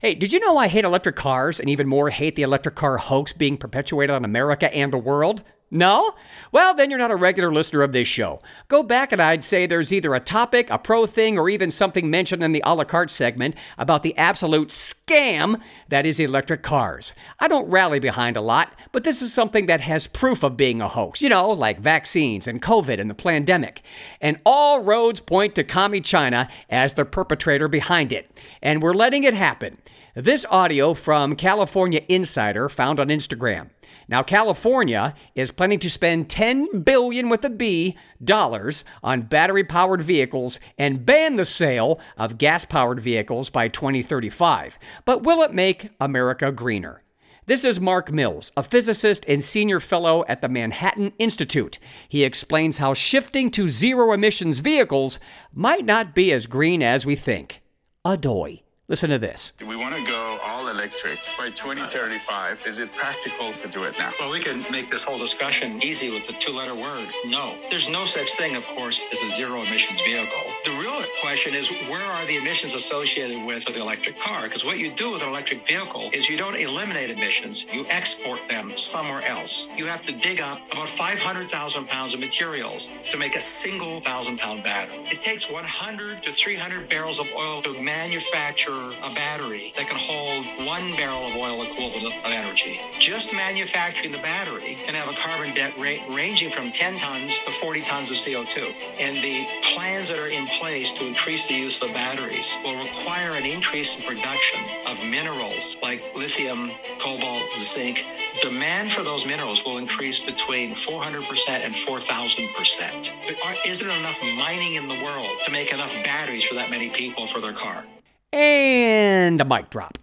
Hey, 0.00 0.14
did 0.14 0.34
you 0.34 0.40
know 0.40 0.58
I 0.58 0.68
hate 0.68 0.84
electric 0.84 1.16
cars 1.16 1.58
and 1.58 1.70
even 1.70 1.88
more 1.88 2.10
hate 2.10 2.36
the 2.36 2.42
electric 2.42 2.74
car 2.74 2.98
hoax 2.98 3.32
being 3.32 3.56
perpetuated 3.56 4.14
on 4.14 4.24
America 4.24 4.70
and 4.74 4.92
the 4.92 4.98
world? 4.98 5.42
No? 5.70 6.14
Well, 6.52 6.74
then 6.74 6.90
you're 6.90 6.98
not 6.98 7.10
a 7.10 7.16
regular 7.16 7.52
listener 7.52 7.82
of 7.82 7.92
this 7.92 8.06
show. 8.06 8.40
Go 8.68 8.82
back 8.82 9.12
and 9.12 9.20
I'd 9.20 9.42
say 9.42 9.66
there's 9.66 9.92
either 9.92 10.14
a 10.14 10.20
topic, 10.20 10.68
a 10.70 10.78
pro 10.78 11.06
thing, 11.06 11.38
or 11.38 11.48
even 11.48 11.70
something 11.70 12.10
mentioned 12.10 12.44
in 12.44 12.52
the 12.52 12.62
a 12.64 12.74
la 12.74 12.84
carte 12.84 13.10
segment 13.10 13.56
about 13.78 14.02
the 14.02 14.16
absolute 14.16 14.70
scam 15.06 15.60
that 15.88 16.06
is 16.06 16.18
electric 16.18 16.62
cars. 16.62 17.14
I 17.38 17.48
don't 17.48 17.68
rally 17.68 17.98
behind 17.98 18.36
a 18.36 18.40
lot, 18.40 18.72
but 18.92 19.04
this 19.04 19.20
is 19.20 19.32
something 19.32 19.66
that 19.66 19.80
has 19.82 20.06
proof 20.06 20.42
of 20.42 20.56
being 20.56 20.80
a 20.80 20.88
hoax, 20.88 21.20
you 21.20 21.28
know, 21.28 21.50
like 21.50 21.78
vaccines 21.78 22.46
and 22.46 22.62
COVID 22.62 23.00
and 23.00 23.10
the 23.10 23.14
pandemic. 23.14 23.82
And 24.20 24.40
all 24.46 24.80
roads 24.80 25.20
point 25.20 25.54
to 25.56 25.64
Commie 25.64 26.00
China 26.00 26.48
as 26.70 26.94
the 26.94 27.04
perpetrator 27.04 27.68
behind 27.68 28.12
it. 28.12 28.30
And 28.62 28.82
we're 28.82 28.94
letting 28.94 29.24
it 29.24 29.34
happen. 29.34 29.78
This 30.14 30.46
audio 30.50 30.94
from 30.94 31.36
California 31.36 32.02
Insider 32.08 32.68
found 32.68 33.00
on 33.00 33.08
Instagram. 33.08 33.70
Now, 34.08 34.22
California 34.22 35.14
is 35.34 35.50
planning 35.50 35.78
to 35.80 35.90
spend 35.90 36.28
10 36.28 36.80
billion 36.80 37.28
with 37.28 37.44
a 37.44 37.50
B 37.50 37.96
dollars 38.22 38.84
on 39.02 39.22
battery-powered 39.22 40.02
vehicles 40.02 40.60
and 40.78 41.04
ban 41.04 41.36
the 41.36 41.44
sale 41.44 42.00
of 42.16 42.38
gas-powered 42.38 43.00
vehicles 43.00 43.50
by 43.50 43.68
2035. 43.68 44.78
But 45.04 45.22
will 45.22 45.42
it 45.42 45.52
make 45.52 45.90
America 46.00 46.52
greener? 46.52 47.02
This 47.46 47.62
is 47.62 47.78
Mark 47.78 48.10
Mills, 48.10 48.52
a 48.56 48.62
physicist 48.62 49.26
and 49.28 49.44
senior 49.44 49.78
fellow 49.78 50.24
at 50.28 50.40
the 50.40 50.48
Manhattan 50.48 51.12
Institute. 51.18 51.78
He 52.08 52.24
explains 52.24 52.78
how 52.78 52.94
shifting 52.94 53.50
to 53.50 53.68
zero 53.68 54.12
emissions 54.12 54.60
vehicles 54.60 55.20
might 55.52 55.84
not 55.84 56.14
be 56.14 56.32
as 56.32 56.46
green 56.46 56.82
as 56.82 57.04
we 57.04 57.16
think. 57.16 57.60
Adoy. 58.02 58.63
Listen 58.86 59.08
to 59.08 59.18
this. 59.18 59.52
Do 59.56 59.66
we 59.66 59.76
want 59.76 59.94
to 59.96 60.04
go 60.04 60.38
all 60.42 60.68
electric 60.68 61.18
by 61.38 61.48
2035. 61.48 62.64
Is 62.66 62.78
it 62.78 62.92
practical 62.94 63.50
to 63.50 63.68
do 63.68 63.84
it 63.84 63.96
now? 63.98 64.12
Well, 64.20 64.30
we 64.30 64.40
can 64.40 64.66
make 64.70 64.88
this 64.88 65.02
whole 65.02 65.18
discussion 65.18 65.82
easy 65.82 66.10
with 66.10 66.26
the 66.26 66.34
two 66.34 66.52
letter 66.52 66.74
word 66.74 67.08
no. 67.24 67.56
There's 67.70 67.88
no 67.88 68.04
such 68.04 68.34
thing, 68.34 68.56
of 68.56 68.64
course, 68.76 69.02
as 69.10 69.22
a 69.22 69.30
zero 69.30 69.62
emissions 69.62 70.02
vehicle. 70.02 70.52
The 70.64 70.70
real 70.70 71.04
question 71.20 71.54
is 71.54 71.68
where 71.90 72.00
are 72.00 72.24
the 72.24 72.38
emissions 72.38 72.72
associated 72.72 73.44
with 73.44 73.66
the 73.66 73.78
electric 73.82 74.18
car? 74.18 74.44
Because 74.44 74.64
what 74.64 74.78
you 74.78 74.90
do 74.90 75.12
with 75.12 75.22
an 75.22 75.28
electric 75.28 75.66
vehicle 75.66 76.08
is 76.14 76.30
you 76.30 76.38
don't 76.38 76.56
eliminate 76.56 77.10
emissions, 77.10 77.66
you 77.70 77.84
export 77.90 78.40
them 78.48 78.74
somewhere 78.74 79.22
else. 79.26 79.68
You 79.76 79.84
have 79.84 80.02
to 80.04 80.12
dig 80.12 80.40
up 80.40 80.60
about 80.72 80.88
500,000 80.88 81.86
pounds 81.86 82.14
of 82.14 82.20
materials 82.20 82.88
to 83.10 83.18
make 83.18 83.36
a 83.36 83.42
single 83.42 84.00
thousand 84.00 84.38
pound 84.38 84.64
battery. 84.64 85.04
It 85.12 85.20
takes 85.20 85.50
100 85.50 86.22
to 86.22 86.32
300 86.32 86.88
barrels 86.88 87.20
of 87.20 87.26
oil 87.36 87.60
to 87.60 87.82
manufacture 87.82 88.92
a 89.02 89.14
battery 89.14 89.74
that 89.76 89.86
can 89.86 89.98
hold 89.98 90.46
one 90.66 90.96
barrel 90.96 91.26
of 91.26 91.36
oil 91.36 91.60
equivalent 91.60 92.14
of 92.24 92.32
energy. 92.32 92.80
Just 92.98 93.34
manufacturing 93.34 94.12
the 94.12 94.18
battery 94.18 94.78
can 94.86 94.94
have 94.94 95.10
a 95.10 95.16
carbon 95.16 95.52
debt 95.52 95.78
rate 95.78 96.00
ranging 96.08 96.50
from 96.50 96.72
10 96.72 96.96
tons 96.96 97.38
to 97.40 97.52
40 97.52 97.82
tons 97.82 98.10
of 98.10 98.16
CO2. 98.16 98.72
And 98.98 99.18
the 99.18 99.46
plans 99.74 100.08
that 100.08 100.18
are 100.18 100.28
in 100.28 100.46
place 100.58 100.92
to 100.92 101.06
increase 101.06 101.48
the 101.48 101.54
use 101.54 101.82
of 101.82 101.92
batteries 101.92 102.56
will 102.64 102.76
require 102.82 103.32
an 103.32 103.44
increase 103.44 103.96
in 103.96 104.02
production 104.04 104.60
of 104.86 105.02
minerals 105.04 105.76
like 105.82 106.02
lithium, 106.14 106.70
cobalt, 106.98 107.42
zinc. 107.56 108.04
Demand 108.40 108.92
for 108.92 109.02
those 109.02 109.26
minerals 109.26 109.64
will 109.64 109.78
increase 109.78 110.20
between 110.20 110.74
400% 110.74 111.48
and 111.48 111.74
4,000%. 111.74 113.10
But 113.26 113.36
Isn't 113.66 113.86
there 113.86 113.98
enough 113.98 114.18
mining 114.36 114.74
in 114.74 114.88
the 114.88 115.02
world 115.02 115.30
to 115.44 115.52
make 115.52 115.72
enough 115.72 115.92
batteries 116.04 116.44
for 116.44 116.54
that 116.54 116.70
many 116.70 116.90
people 116.90 117.26
for 117.26 117.40
their 117.40 117.52
car? 117.52 117.84
And 118.32 119.40
a 119.40 119.44
mic 119.44 119.70
drop. 119.70 119.98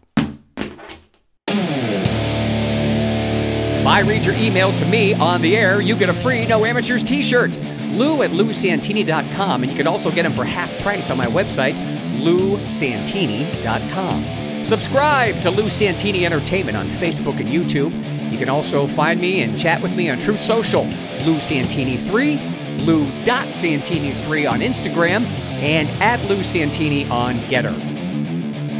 If 3.81 3.87
I 3.87 4.01
read 4.01 4.25
your 4.25 4.35
email 4.35 4.75
to 4.75 4.85
me 4.85 5.13
on 5.15 5.41
the 5.41 5.57
air, 5.57 5.81
you 5.81 5.95
get 5.95 6.09
a 6.09 6.13
free 6.13 6.45
No 6.45 6.65
Amateurs 6.65 7.03
t 7.03 7.23
shirt. 7.23 7.57
Lou 7.91 8.23
at 8.23 8.31
lousantini.com, 8.31 9.63
and 9.63 9.71
you 9.71 9.77
can 9.77 9.87
also 9.87 10.09
get 10.11 10.23
them 10.23 10.33
for 10.33 10.43
half 10.45 10.71
price 10.81 11.09
on 11.09 11.17
my 11.17 11.27
website, 11.27 11.73
lousantini.com. 12.21 14.65
Subscribe 14.65 15.41
to 15.41 15.49
Lou 15.49 15.69
Santini 15.69 16.25
Entertainment 16.25 16.77
on 16.77 16.87
Facebook 16.89 17.39
and 17.39 17.49
YouTube. 17.49 17.91
You 18.31 18.37
can 18.37 18.49
also 18.49 18.87
find 18.87 19.19
me 19.19 19.41
and 19.41 19.57
chat 19.57 19.81
with 19.81 19.93
me 19.93 20.09
on 20.09 20.19
Truth 20.19 20.39
Social, 20.39 20.83
Lou 20.83 21.37
Santini3, 21.37 22.85
Lou.Santini3 22.85 24.51
on 24.51 24.59
Instagram, 24.59 25.23
and 25.61 25.89
at 26.01 26.23
Lou 26.29 26.43
Santini 26.43 27.09
on 27.09 27.39
Gettr. 27.41 27.75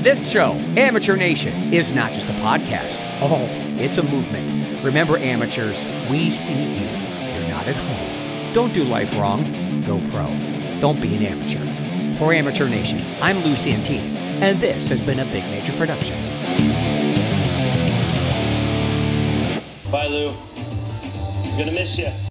This 0.04 0.32
show, 0.32 0.54
Amateur 0.78 1.15
Nation, 1.15 1.74
is 1.74 1.91
not 1.91 2.13
just 2.13 2.28
a 2.28 2.34
podcast. 2.34 2.97
Oh, 3.21 3.45
it's 3.78 3.97
a 3.97 4.04
movement. 4.04 4.84
Remember, 4.84 5.17
amateurs, 5.17 5.86
we 6.10 6.30
see 6.30 6.54
you. 6.54 6.88
You're 6.88 7.50
not 7.50 7.67
at 7.67 7.76
home. 7.76 8.11
Don't 8.54 8.74
do 8.74 8.84
life 8.84 9.14
wrong. 9.16 9.46
Go 9.86 9.98
pro. 10.10 10.28
Don't 10.82 11.02
be 11.02 11.16
an 11.16 11.24
amateur. 11.24 12.18
For 12.18 12.34
Amateur 12.34 12.68
Nation, 12.68 13.02
I'm 13.22 13.38
Lou 13.44 13.56
Santini, 13.56 14.18
and 14.42 14.60
this 14.60 14.90
has 14.90 15.04
been 15.06 15.20
a 15.20 15.26
Big 15.26 15.44
Major 15.46 15.72
production. 15.78 16.16
Bye, 19.90 20.08
Lou. 20.08 20.30
I'm 20.32 21.58
gonna 21.58 21.72
miss 21.72 21.98
you. 21.98 22.31